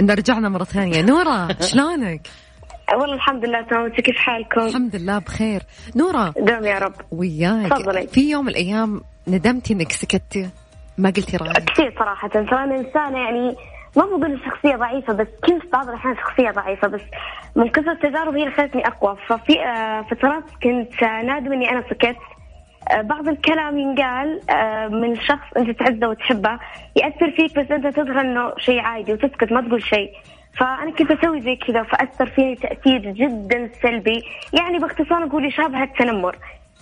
نرجعنا 0.01 0.49
مرة 0.49 0.63
ثانية. 0.63 1.01
نورا 1.01 1.47
شلونك؟ 1.61 2.27
والله 2.99 3.15
الحمد 3.15 3.45
لله 3.45 3.61
تمام. 3.61 3.89
كيف 3.89 4.15
حالكم؟ 4.15 4.61
الحمد 4.61 4.95
لله 4.95 5.19
بخير. 5.19 5.63
نورا 5.95 6.33
دوم 6.37 6.65
يا 6.65 6.79
رب. 6.79 6.93
وياك. 7.11 7.69
تفضلي. 7.71 8.07
في 8.07 8.31
يوم 8.31 8.45
من 8.45 8.51
الأيام 8.51 9.01
ندمتي 9.27 9.73
إنك 9.73 9.91
سكتي. 9.91 10.49
ما 10.97 11.09
قلتي 11.09 11.37
رأيك. 11.37 11.57
كثير 11.57 11.95
صراحة. 11.99 12.27
ترى 12.27 12.63
أنا 12.63 12.75
إنسانة 12.75 13.17
يعني 13.17 13.55
ما 13.95 14.05
بقول 14.05 14.39
شخصية 14.45 14.75
ضعيفة 14.75 15.13
بس 15.13 15.27
كنت 15.45 15.71
بعض 15.73 15.89
الأحيان 15.89 16.15
شخصية 16.15 16.51
ضعيفة 16.51 16.87
بس 16.87 17.01
من 17.55 17.69
كثر 17.69 17.91
التجارب 17.91 18.35
هي 18.35 18.43
اللي 18.43 18.55
خلتني 18.55 18.87
أقوى. 18.87 19.17
ففي 19.27 19.59
آه، 19.65 20.01
فترات 20.01 20.43
كنت 20.63 21.03
آه، 21.03 21.21
نادم 21.21 21.53
إني 21.53 21.69
أنا 21.71 21.83
سكت. 21.89 22.15
آه، 22.91 23.01
بعض 23.01 23.27
الكلام 23.27 23.77
ينقال 23.77 24.41
من 24.91 25.15
شخص 25.15 25.53
أنت 25.57 25.79
تعزه 25.79 26.09
وتحبه 26.09 26.59
يأثر 26.95 27.31
فيك 27.31 27.59
بس 27.59 27.71
أنت 27.71 27.87
تظهر 27.87 28.21
إنه 28.21 28.53
شيء 28.57 28.79
عادي 28.79 29.13
وتسكت 29.13 29.51
ما 29.51 29.61
تقول 29.61 29.83
شيء. 29.83 30.11
فأنا 30.57 30.91
كنت 30.91 31.11
أسوي 31.11 31.41
زي 31.41 31.55
كذا 31.55 31.83
فأثر 31.83 32.25
فيني 32.25 32.55
تأثير 32.55 32.99
جدا 32.99 33.69
سلبي. 33.81 34.23
يعني 34.53 34.79
باختصار 34.79 35.25
نقول 35.25 35.45
يشابه 35.45 35.83
التنمر. 35.83 36.35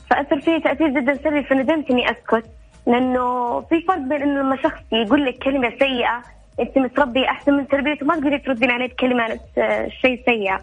فأثر 0.09 0.41
فيني 0.41 0.59
تأثير 0.59 0.87
جدا 0.87 1.13
سلبي 1.13 1.43
فندمت 1.43 1.91
إني 1.91 2.11
أسكت. 2.11 2.45
لأنه 2.87 3.61
في 3.61 3.81
فرق 3.81 3.97
بين 3.97 4.21
إنه 4.21 4.41
لما 4.41 4.55
شخص 4.55 4.81
يقول 4.91 5.25
لك 5.25 5.37
كلمة 5.37 5.73
سيئة 5.79 6.21
أنت 6.59 6.77
متربية 6.77 7.25
أحسن 7.29 7.53
من 7.53 7.67
تربيته 7.67 8.05
ما 8.05 8.15
تقدري 8.15 8.39
تردين 8.39 8.71
عليه 8.71 8.87
بكلمة 8.87 9.39
آه، 9.57 9.87
شيء 10.01 10.23
سيء. 10.25 10.57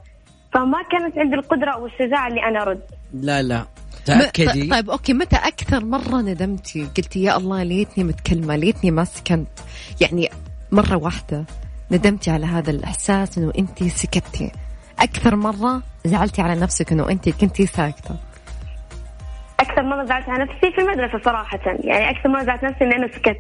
فما 0.52 0.82
كانت 0.90 1.18
عندي 1.18 1.34
القدرة 1.34 1.78
والشجاعة 1.78 2.28
اللي 2.28 2.40
أنا 2.48 2.62
أرد. 2.62 2.80
لا 3.14 3.42
لا. 3.42 3.58
م- 3.60 3.66
تأكدي. 4.06 4.68
طيب 4.68 4.90
أوكي. 4.90 5.12
متى 5.12 5.36
أكثر 5.36 5.84
مرة 5.84 6.20
ندمتي؟ 6.20 6.84
قلتي 6.96 7.22
يا 7.22 7.36
الله 7.36 7.62
ليتني 7.62 8.04
متكلمة 8.04 8.56
ليتني 8.56 8.90
ما 8.90 9.04
سكنت. 9.04 9.48
يعني 10.00 10.28
مرة 10.72 10.96
واحدة 10.96 11.44
ندمتي 11.90 12.30
على 12.30 12.46
هذا 12.46 12.70
الإحساس 12.70 13.38
إنه 13.38 13.52
أنت 13.58 13.84
سكتي. 13.84 14.52
أكثر 15.00 15.36
مرة 15.36 15.82
زعلتي 16.04 16.42
على 16.42 16.60
نفسك 16.60 16.92
إنه 16.92 17.10
أنت 17.10 17.28
كنتي 17.28 17.66
ساكتة. 17.66 18.16
أكثر 19.60 19.82
مرة 19.82 20.04
زعلت 20.04 20.28
على 20.28 20.44
نفسي 20.44 20.72
في 20.72 20.80
المدرسة 20.80 21.20
صراحة. 21.24 21.58
يعني 21.66 22.10
أكثر 22.10 22.28
مرة 22.28 22.44
زعلت 22.44 22.64
نفسي 22.64 22.84
إني 22.84 22.96
أنا 22.96 23.08
سكت. 23.08 23.38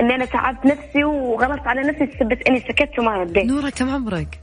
إني 0.00 0.14
أنا 0.14 0.24
تعبت 0.24 0.66
نفسي 0.66 1.04
وغلطت 1.04 1.66
على 1.66 1.80
نفسي 1.80 2.06
بسبب 2.06 2.42
إني 2.48 2.60
سكت 2.60 2.98
وما 2.98 3.10
رديت. 3.16 3.44
نورة 3.44 3.70
كم 3.70 3.90
عمرك؟ 3.90 4.40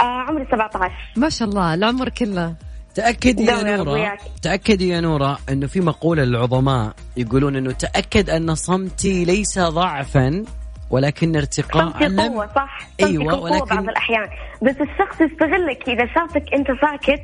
آه 0.00 0.04
عمري 0.04 0.46
17 0.52 0.92
ما 1.16 1.28
شاء 1.28 1.48
الله 1.48 1.74
العمر 1.74 2.08
كله. 2.08 2.54
تاكدي 2.94 3.44
يا 3.44 3.80
وياك. 3.82 4.18
تاكدي 4.42 4.88
يا 4.88 5.00
نورة 5.00 5.38
إنه 5.48 5.66
في 5.66 5.80
مقولة 5.80 6.24
للعظماء 6.24 6.92
يقولون 7.16 7.56
إنه 7.56 7.72
تأكد 7.72 8.30
أن 8.30 8.54
صمتي 8.54 9.24
ليس 9.24 9.58
ضعفا 9.58 10.44
ولكن 10.90 11.36
ارتقاء. 11.36 11.90
صمتي 11.90 12.04
لم 12.08 12.20
قوة 12.20 12.46
صح. 12.54 12.78
صمتي 13.00 13.12
أيوة، 13.12 13.32
قوة 13.32 13.42
ولكن- 13.42 13.74
بعض 13.74 13.88
الأحيان. 13.88 14.28
بس 14.62 14.76
الشخص 14.80 15.20
يستغلك. 15.20 15.88
إذا 15.88 16.06
شافك 16.14 16.54
أنت 16.54 16.66
ساكت 16.80 17.22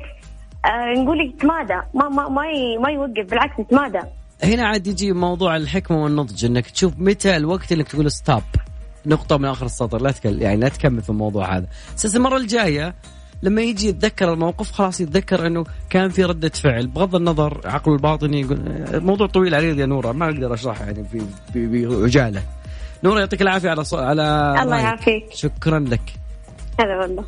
آه 0.65 0.93
نقول 1.03 1.21
يتمادى. 1.21 1.81
ما 1.93 2.09
ما 2.09 2.29
ما, 2.29 2.45
ي- 2.47 2.77
ما 2.77 2.89
يوقف 2.91 3.29
بالعكس 3.29 3.59
يتمادى. 3.59 3.99
هنا 4.43 4.67
عاد 4.67 4.87
يجي 4.87 5.11
موضوع 5.13 5.55
الحكمة 5.55 6.03
والنضج 6.03 6.45
إنك 6.45 6.69
تشوف 6.69 6.93
متى 6.97 7.35
الوقت 7.37 7.71
إنك 7.71 7.87
تقول 7.87 8.11
ستوب 8.11 8.43
نقطة 9.05 9.37
من 9.37 9.45
آخر 9.45 9.65
السطر 9.65 10.01
لا 10.01 10.11
تكل 10.11 10.41
يعني 10.41 10.59
لا 10.59 10.69
تكمل 10.69 11.01
في 11.01 11.09
الموضوع 11.09 11.57
هذا. 11.57 11.67
أساس 11.97 12.15
المرة 12.15 12.37
الجاية 12.37 12.95
لما 13.43 13.61
يجي 13.61 13.87
يتذكر 13.87 14.33
الموقف 14.33 14.71
خلاص 14.71 15.01
يتذكر 15.01 15.47
إنه 15.47 15.63
كان 15.89 16.09
في 16.09 16.23
ردة 16.23 16.49
فعل. 16.49 16.87
بغض 16.87 17.15
النظر 17.15 17.61
عقله 17.65 17.93
الباطني 17.95 18.41
يقول 18.41 18.57
الموضوع 18.93 19.27
طويل 19.27 19.55
عريض 19.55 19.79
يا 19.79 19.85
نورة 19.85 20.11
ما 20.11 20.25
أقدر 20.25 20.53
أشرحه 20.53 20.85
يعني 20.85 21.03
في 21.11 21.21
في- 21.53 21.67
بعجاله 21.85 22.43
نورة 23.03 23.19
يعطيك 23.19 23.41
العافية 23.41 23.69
على. 23.69 23.83
على 23.93 24.61
الله. 24.63 24.79
يعافيك. 24.79 25.23
شكرا 25.33 25.79
لك. 25.79 26.13
هذا 26.79 26.97
والله. 27.01 27.23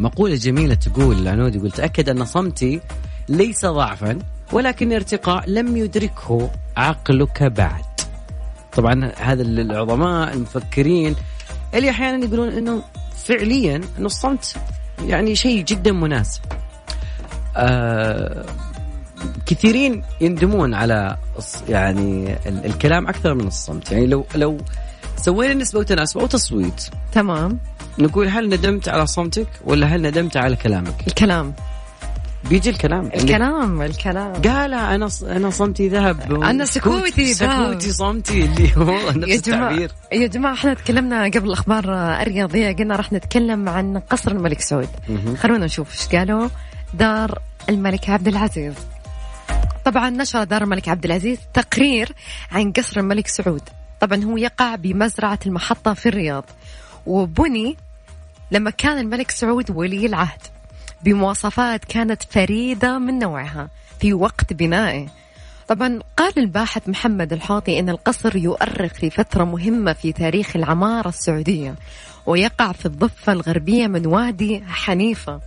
مقولة 0.00 0.34
جميلة 0.34 0.74
تقول 0.74 1.18
العنود 1.18 1.54
يقول 1.54 1.70
تأكد 1.70 2.08
أن 2.08 2.24
صمتي 2.24 2.80
ليس 3.28 3.66
ضعفا. 3.66 4.18
ولكن 4.52 4.92
ارتقاء 4.92 5.50
لم 5.50 5.76
يدركه 5.76 6.50
عقلك 6.76 7.42
بعد. 7.42 7.84
طبعا 8.76 9.12
هذا 9.18 9.42
العظماء 9.42 10.32
المفكرين 10.34 11.16
اللي 11.74 11.90
أحيانا 11.90 12.24
يقولون 12.24 12.48
أنه 12.48 12.82
فعليا 13.16 13.76
أنه 13.98 14.06
الصمت 14.06 14.56
يعني 15.06 15.36
شيء 15.36 15.64
جدا 15.64 15.92
مناسب. 15.92 16.40
آه 17.56 18.44
كثيرين 19.46 20.02
يندمون 20.20 20.74
على 20.74 21.16
يعني 21.68 22.32
ال- 22.46 22.66
الكلام 22.66 23.08
أكثر 23.08 23.34
من 23.34 23.46
الصمت. 23.46 23.92
يعني 23.92 24.06
لو 24.06 24.26
لو 24.34 24.58
سوينا 25.16 25.54
نسبة 25.54 25.78
وتناسب 25.80 26.18
أو 26.20 26.26
تصويت. 26.26 26.88
تمام. 27.12 27.58
نقول 27.98 28.28
هل 28.28 28.48
ندمت 28.48 28.88
على 28.88 29.06
صمتك 29.06 29.46
ولا 29.64 29.86
هل 29.86 30.02
ندمت 30.02 30.36
على 30.36 30.56
كلامك؟ 30.56 31.06
الكلام. 31.06 31.54
بيجي 32.48 32.70
الكلام. 32.70 33.06
الكلام 33.06 33.82
الكلام. 33.82 34.32
قال 34.32 34.74
أنا 34.74 35.08
أنا 35.22 35.50
صمتي 35.50 35.88
ذهب. 35.88 36.42
أنا 36.42 36.64
سكوتي 36.64 37.32
ذهب. 37.32 37.70
سكوتي 37.72 37.92
صمتي 37.92 38.44
اللي 38.44 38.76
هو 38.76 39.10
نفس 39.10 39.28
يا 39.28 39.36
جماعة 39.36 39.70
التعبير. 39.70 39.90
يا 40.12 40.26
جماعة 40.26 40.54
إحنا 40.54 40.74
تكلمنا 40.74 41.24
قبل 41.24 41.46
الأخبار 41.46 41.84
الرياضية 42.22 42.72
قلنا 42.76 42.96
راح 42.96 43.12
نتكلم 43.12 43.68
عن 43.68 43.98
قصر 43.98 44.32
الملك 44.32 44.60
سعود. 44.60 44.88
خلونا 45.38 45.64
نشوف 45.64 45.92
إيش 45.92 46.16
قالوا. 46.16 46.48
دار 46.94 47.38
الملك 47.68 48.10
عبد 48.10 48.28
العزيز. 48.28 48.74
طبعا 49.84 50.10
نشر 50.10 50.44
دار 50.44 50.62
الملك 50.62 50.88
عبد 50.88 51.04
العزيز 51.04 51.38
تقرير 51.54 52.12
عن 52.52 52.72
قصر 52.72 53.00
الملك 53.00 53.28
سعود. 53.28 53.62
طبعا 54.00 54.24
هو 54.24 54.36
يقع 54.36 54.74
بمزرعة 54.74 55.38
المحطة 55.46 55.94
في 55.94 56.08
الرياض. 56.08 56.44
وبني 57.06 57.76
لما 58.50 58.70
كان 58.70 58.98
الملك 58.98 59.30
سعود 59.30 59.70
ولي 59.70 60.06
العهد. 60.06 60.40
بمواصفات 61.04 61.84
كانت 61.84 62.22
فريدة 62.30 62.98
من 62.98 63.18
نوعها 63.18 63.68
في 64.00 64.14
وقت 64.14 64.52
بنائه. 64.52 65.06
طبعا 65.68 66.00
قال 66.16 66.38
الباحث 66.38 66.88
محمد 66.88 67.32
الحوطي 67.32 67.78
إن 67.78 67.88
القصر 67.88 68.36
يؤرخ 68.36 68.92
في 68.92 69.10
فترة 69.10 69.44
مهمة 69.44 69.92
في 69.92 70.12
تاريخ 70.12 70.56
العمارة 70.56 71.08
السعودية 71.08 71.74
ويقع 72.26 72.72
في 72.72 72.86
الضفة 72.86 73.32
الغربية 73.32 73.86
من 73.86 74.06
وادي 74.06 74.62
حنيفة. 74.66 75.40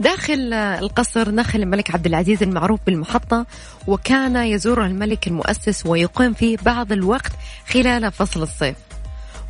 داخل 0.00 0.52
القصر 0.52 1.30
نخل 1.30 1.62
الملك 1.62 1.94
عبد 1.94 2.06
العزيز 2.06 2.42
المعروف 2.42 2.80
بالمحطة 2.86 3.46
وكان 3.86 4.36
يزوره 4.36 4.86
الملك 4.86 5.26
المؤسس 5.26 5.86
ويقيم 5.86 6.34
فيه 6.34 6.56
بعض 6.62 6.92
الوقت 6.92 7.32
خلال 7.66 8.12
فصل 8.12 8.42
الصيف. 8.42 8.76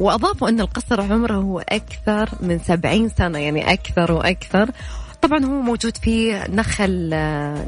وأضافوا 0.01 0.49
أن 0.49 0.61
القصر 0.61 1.01
عمره 1.01 1.63
أكثر 1.69 2.29
من 2.41 2.59
سبعين 2.59 3.09
سنة 3.09 3.39
يعني 3.39 3.73
أكثر 3.73 4.13
وأكثر. 4.13 4.71
طبعا 5.23 5.45
هو 5.45 5.61
موجود 5.61 5.97
فيه 5.97 6.47
نخل 6.51 7.11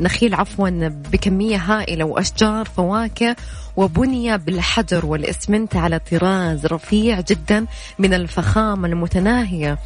نخيل 0.01 0.35
عفوا 0.35 0.89
بكمية 0.89 1.57
هائلة 1.57 2.05
وأشجار 2.05 2.65
فواكه 2.65 3.37
وبني 3.77 4.39
بالحجر 4.39 5.07
والإسمنت 5.07 5.77
على 5.77 5.99
طراز 6.11 6.67
رفيع 6.67 7.21
جدا 7.21 7.67
من 7.99 8.15
الفخامة 8.15 8.89
المتناهية 8.89 9.79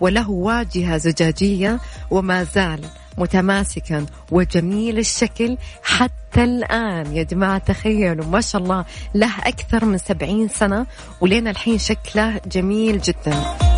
وله 0.00 0.30
واجهة 0.30 0.96
زجاجية 0.96 1.80
وما 2.10 2.44
زال 2.44 2.80
متماسكا 3.18 4.06
وجميل 4.30 4.98
الشكل 4.98 5.56
حتى 5.82 6.44
الآن. 6.44 7.16
يا 7.16 7.22
جماعة 7.22 7.58
تخيلوا 7.58 8.26
ما 8.26 8.40
شاء 8.40 8.62
الله 8.62 8.84
له 9.14 9.38
أكثر 9.38 9.84
من 9.84 9.98
سبعين 9.98 10.48
سنة 10.48 10.86
ولين 11.20 11.48
الحين 11.48 11.78
شكله 11.78 12.40
جميل 12.46 13.00
جدا. 13.00 13.75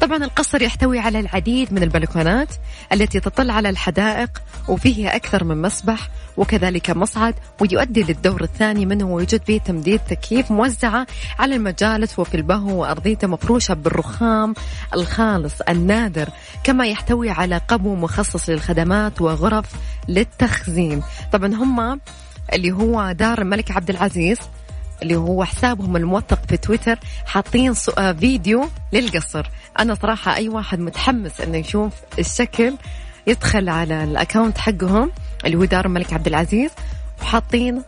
طبعا 0.00 0.16
القصر 0.16 0.62
يحتوي 0.62 0.98
على 0.98 1.20
العديد 1.20 1.72
من 1.72 1.82
البلكونات 1.82 2.48
التي 2.92 3.20
تطل 3.20 3.50
على 3.50 3.68
الحدائق 3.68 4.42
وفيه 4.68 5.16
أكثر 5.16 5.44
من 5.44 5.62
مسبح 5.62 6.08
وكذلك 6.36 6.90
مصعد 6.90 7.34
ويؤدي 7.60 8.02
للدور 8.02 8.42
الثاني 8.42 8.86
منه 8.86 9.04
ويوجد 9.04 9.40
به 9.48 9.60
تمديد 9.64 10.00
تكييف 10.00 10.50
موزعة 10.50 11.06
على 11.38 11.56
المجالس 11.56 12.18
وفي 12.18 12.34
البهو 12.34 12.80
وأرضيته 12.80 13.28
مفروشة 13.28 13.74
بالرخام 13.74 14.54
الخالص 14.94 15.60
النادر 15.68 16.28
كما 16.64 16.86
يحتوي 16.86 17.30
على 17.30 17.60
قبو 17.68 17.94
مخصص 17.94 18.48
للخدمات 18.48 19.20
وغرف 19.20 19.66
للتخزين. 20.08 21.02
طبعا 21.32 21.54
هم 21.54 22.00
اللي 22.52 22.72
هو 22.72 23.12
دار 23.12 23.40
الملك 23.42 23.70
عبد 23.70 23.90
العزيز 23.90 24.38
اللي 25.02 25.16
هو 25.16 25.44
حسابهم 25.44 25.96
الموثق 25.96 26.38
في 26.48 26.56
تويتر 26.56 26.98
حاطين 27.26 27.74
آه، 27.98 28.12
فيديو 28.12 28.68
للقصر. 28.92 29.46
أنا 29.78 29.94
صراحة 29.94 30.34
أي 30.36 30.48
واحد 30.48 30.78
متحمس 30.78 31.40
إنه 31.40 31.58
يشوف 31.58 31.92
الشكل 32.18 32.74
يدخل 33.26 33.68
على 33.68 34.04
ال 34.04 34.11
account 34.11 34.58
حقهم 34.58 35.10
اللي 35.44 35.56
هو 35.56 35.64
دار 35.64 35.86
الملك 35.86 36.12
عبد 36.12 36.26
العزيز 36.26 36.70
وحاطين 37.22 37.82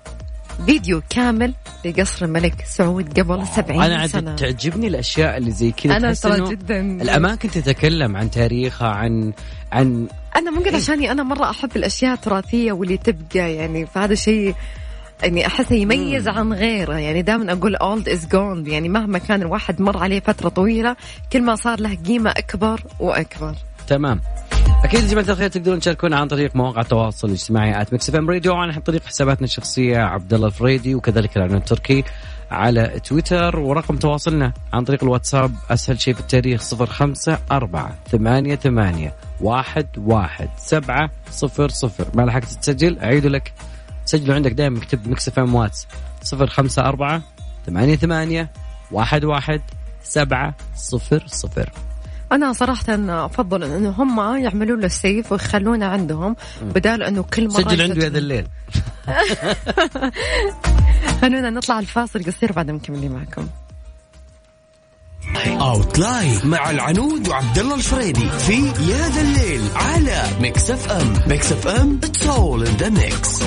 فيديو 0.67 1.03
كامل 1.11 1.55
لقصر 1.85 2.25
الملك 2.25 2.65
سعود 2.67 3.21
قبل 3.21 3.47
70 3.47 3.83
أنا 3.83 4.07
سنة. 4.07 4.21
أنا 4.21 4.37
تعجبني 4.37 4.87
الأشياء 4.87 5.37
اللي 5.37 5.51
زي 5.51 5.71
كذا 5.71 5.97
أنا 5.97 6.15
ترى 6.15 6.51
جدا. 6.51 6.81
الأماكن 6.81 7.51
تتكلم 7.51 8.17
عن 8.17 8.31
تاريخها 8.31 8.89
عن 8.89 9.33
عن 9.73 10.09
أنا 10.37 10.51
ممكن 10.51 10.75
عشاني 10.75 11.13
أنا 11.13 11.23
مرة 11.23 11.51
أحب 11.51 11.71
الأشياء 11.77 12.15
التراثية 12.15 12.73
واللي 12.73 12.97
تبقى 12.97 13.55
يعني 13.55 13.87
فهذا 13.87 14.15
شيء 14.15 14.55
إني 15.25 15.47
احسه 15.47 15.75
يميز 15.75 16.29
عن 16.29 16.53
غيره 16.53 16.95
يعني 16.95 17.23
دائما 17.23 17.53
أقول 17.53 17.77
old 17.77 18.09
is 18.09 18.27
gold 18.27 18.69
يعني 18.69 18.89
مهما 18.89 19.19
كان 19.19 19.43
الواحد 19.43 19.81
مر 19.81 19.99
عليه 19.99 20.21
فترة 20.21 20.49
طويلة 20.49 20.97
كل 21.33 21.43
ما 21.43 21.55
صار 21.57 21.81
له 21.81 21.95
قيمة 22.07 22.31
أكبر 22.31 22.81
وأكبر. 23.01 23.55
تمام. 23.89 24.21
أكيد 24.85 25.03
يا 25.03 25.09
جماعة 25.09 25.25
الخير 25.31 25.49
تقدرون 25.49 25.81
تشاركونا 25.81 26.17
عن 26.17 26.29
طريق 26.29 26.57
مواقع 26.57 26.81
التواصل 26.81 27.29
الاجتماعي 27.29 27.83
at 27.83 27.93
Mix 27.93 28.15
FM 28.15 28.31
Radio 28.31 28.55
عن 28.55 28.73
طريق 28.73 29.05
حساباتنا 29.05 29.45
الشخصية 29.45 29.99
عبد 29.99 30.35
الله 30.35 30.47
الفريدي 30.47 30.95
وكذلك 30.95 31.37
العنود 31.37 31.57
التركي 31.57 32.05
على 32.51 33.01
تويتر 33.05 33.59
ورقم 33.59 33.97
تواصلنا 33.97 34.53
عن 34.73 34.85
طريق 34.85 35.05
الواتساب 35.05 35.55
أسهل 35.71 36.01
شيء 36.01 36.15
في 36.15 36.21
التاريخ 36.21 36.63
صفر 36.63 36.87
خمسة 36.87 37.39
أربعة 37.53 37.95
ثمانية 38.11 38.57
ثمانية 38.57 39.15
واحد 39.41 39.87
واحد 39.97 40.49
سبعة 40.59 41.11
صفر 41.31 41.69
صفر. 41.69 42.07
ما 42.15 42.23
لحقت 42.23 42.45
تسجل؟ 42.45 42.99
أعيد 42.99 43.27
لك. 43.27 43.53
سجلوا 44.09 44.35
عندك 44.35 44.53
دائما 44.53 44.79
اكتب 44.79 45.09
Mix 45.09 45.29
FM 45.29 45.55
واتس 45.55 45.87
صفر 46.23 46.47
خمسة 46.47 46.83
أربعة 46.83 47.23
ثمانية 47.67 47.97
ثمانية 47.97 48.51
واحد 48.93 49.25
واحد 49.25 49.63
سبعة 50.03 50.55
صفر 50.77 51.25
صفر. 51.27 51.71
أنا 52.33 52.53
صراحة 52.53 52.85
أفضل 53.09 53.65
انه 53.65 53.91
هم 53.91 54.37
يعملوا 54.37 54.77
له 54.77 54.87
ال 54.87 54.96
save 54.96 55.33
ويخلونه 55.33 55.87
عندهم 55.87 56.37
بدال 56.63 57.03
إنه 57.03 57.23
كل 57.23 57.49
مرة 57.49 57.63
سجل 57.63 57.83
عنده. 57.83 58.07
هذا 58.07 58.19
الليل. 58.19 58.47
خلونا 61.21 61.51
نطلع 61.51 61.79
الفاصل 61.79 62.25
قصير 62.25 62.53
بعد 62.53 62.71
مكملين 62.71 63.13
معكم. 63.13 63.47
سولف 65.47 66.10
لنا 66.10 66.41
مع 66.45 66.71
العنود 66.71 67.29
وعبد 67.29 67.59
الله 67.59 67.75
الفريدي 67.75 68.29
في 68.29 68.67
يا 68.67 69.09
ذا 69.09 69.21
الليل 69.21 69.63
على 69.75 70.23
Mix 70.41 70.71
FM. 70.71 71.15
Mix 71.27 71.53
FM 71.53 72.01
it's 72.05 72.27
all 72.27 72.67
in 72.67 72.77
the 72.77 72.89
mix 72.89 73.43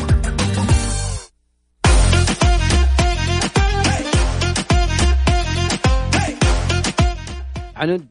عنود 7.81 8.05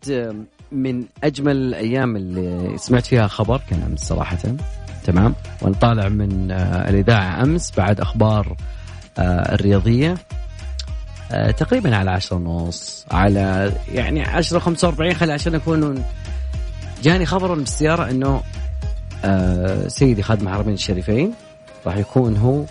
من 0.72 1.04
أجمل 1.24 1.56
الأيام 1.56 2.16
اللي 2.16 2.78
سمعت 2.78 3.06
فيها 3.06 3.26
خبر 3.26 3.60
كان 3.70 3.82
أمس 3.82 4.00
صراحة. 4.00 4.38
تمام؟ 5.04 5.34
وأنا 5.62 5.74
طالع 5.74 6.08
من 6.08 6.50
آه، 6.50 6.90
الإذاعة 6.90 7.42
أمس 7.42 7.72
بعد 7.76 8.00
أخبار 8.00 8.56
آه، 9.18 9.54
الرياضية. 9.54 10.14
آه، 11.32 11.50
تقريبا 11.50 11.96
على 11.96 12.10
عشرة 12.10 12.36
ونص 12.36 13.06
على 13.10 13.72
يعني 13.92 14.22
عشرة 14.22 14.58
خمسة 14.58 14.88
وأربعين 14.88 15.14
خلي 15.14 15.32
عشان 15.32 15.54
أكون 15.54 16.04
جاني 17.02 17.26
خبر 17.26 17.54
من 17.54 17.62
السيارة 17.62 18.10
إنه 18.10 18.42
آه، 19.24 19.88
سيدي 19.88 20.22
خادم 20.22 20.48
الحرمين 20.48 20.74
الشريفين 20.74 21.32
راح 21.86 21.96
يكون 21.96 22.36
هو 22.36 22.64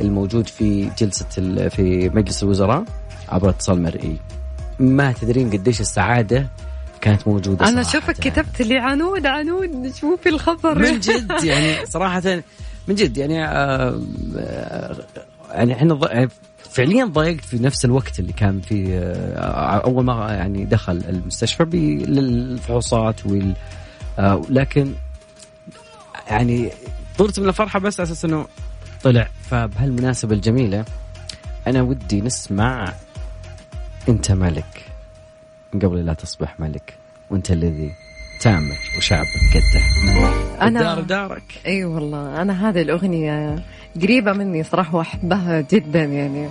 الموجود 0.00 0.46
في 0.46 0.90
جلسة 0.98 1.26
في 1.68 2.10
مجلس 2.14 2.42
الوزراء 2.42 2.84
عبر 3.28 3.50
اتصال 3.50 3.82
مرئي. 3.82 4.16
ما 4.82 5.12
تدرين 5.12 5.50
قديش 5.50 5.80
السعادة 5.80 6.46
كانت 7.00 7.28
موجودة 7.28 7.68
أنا. 7.68 7.82
شوفك 7.82 8.14
كتبت 8.14 8.62
لي 8.62 8.78
عنود 8.78 9.26
عنود 9.26 9.92
شوفي 9.94 10.28
الخبر 10.28 10.78
من 10.78 11.00
جد 11.00 11.32
يعني 11.44 11.86
صراحة 11.94 12.22
من 12.88 12.94
جد 12.94 13.16
يعني 13.16 13.44
آه 13.44 14.02
آه، 14.36 14.96
يعني 15.50 15.74
إحنا 15.74 15.98
يعني 16.12 16.28
فعليا 16.70 17.04
ضايقت 17.04 17.44
في 17.44 17.58
نفس 17.58 17.84
الوقت 17.84 18.18
اللي 18.18 18.32
كان 18.32 18.60
في 18.60 18.98
آه، 18.98 19.80
أول 19.84 20.04
ما 20.04 20.32
يعني 20.32 20.64
دخل 20.64 21.02
المستشفى 21.08 21.64
للفحوصات 21.64 23.26
وال 23.26 23.54
آه، 24.18 24.42
لكن 24.48 24.92
يعني 26.30 26.70
طرت 27.18 27.40
من 27.40 27.48
الفرحة 27.48 27.78
بس 27.78 28.00
على 28.00 28.06
أساس 28.06 28.24
إنه 28.24 28.46
طلع 29.02 29.28
فبهالمناسبة 29.50 30.34
الجميلة 30.34 30.84
أنا 31.66 31.82
ودي 31.82 32.20
نسمع 32.20 32.92
انت 34.08 34.32
ملك. 34.32 34.84
قبل 35.74 36.06
لا 36.06 36.12
تصبح 36.12 36.60
ملك. 36.60 36.94
وانت 37.30 37.50
الذي 37.50 37.92
تامر 38.40 38.76
وشعبك 38.98 39.26
قده. 39.54 39.82
أنا- 40.60 40.62
الدار 40.66 41.00
دارك. 41.00 41.42
إي 41.66 41.84
والله. 41.84 42.42
أنا 42.42 42.68
هذه 42.68 42.82
الأغنية 42.82 43.62
قريبة 44.02 44.32
مني 44.32 44.62
صراحة 44.62 44.96
وأحبها 44.96 45.60
جدا 45.60 46.04
يعني. 46.04 46.48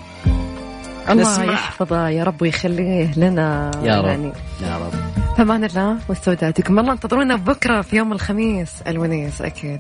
الله 1.09 1.21
نسمع. 1.33 1.53
يحفظه 1.53 2.09
يا 2.09 2.23
رب 2.23 2.41
ويخليه 2.41 3.19
لنا 3.19 3.71
يا 3.83 4.01
رب. 4.01 4.07
يعني. 4.07 4.31
يا 4.61 4.77
رب. 4.77 4.93
فمان 5.37 5.63
الله 5.63 5.97
واستودعتكم 6.09 6.79
الله 6.79 6.93
انتظرونا 6.93 7.35
بكرة 7.35 7.81
في 7.81 7.97
يوم 7.97 8.11
الخميس 8.11 8.81
الونيس 8.87 9.41
أكيد. 9.41 9.79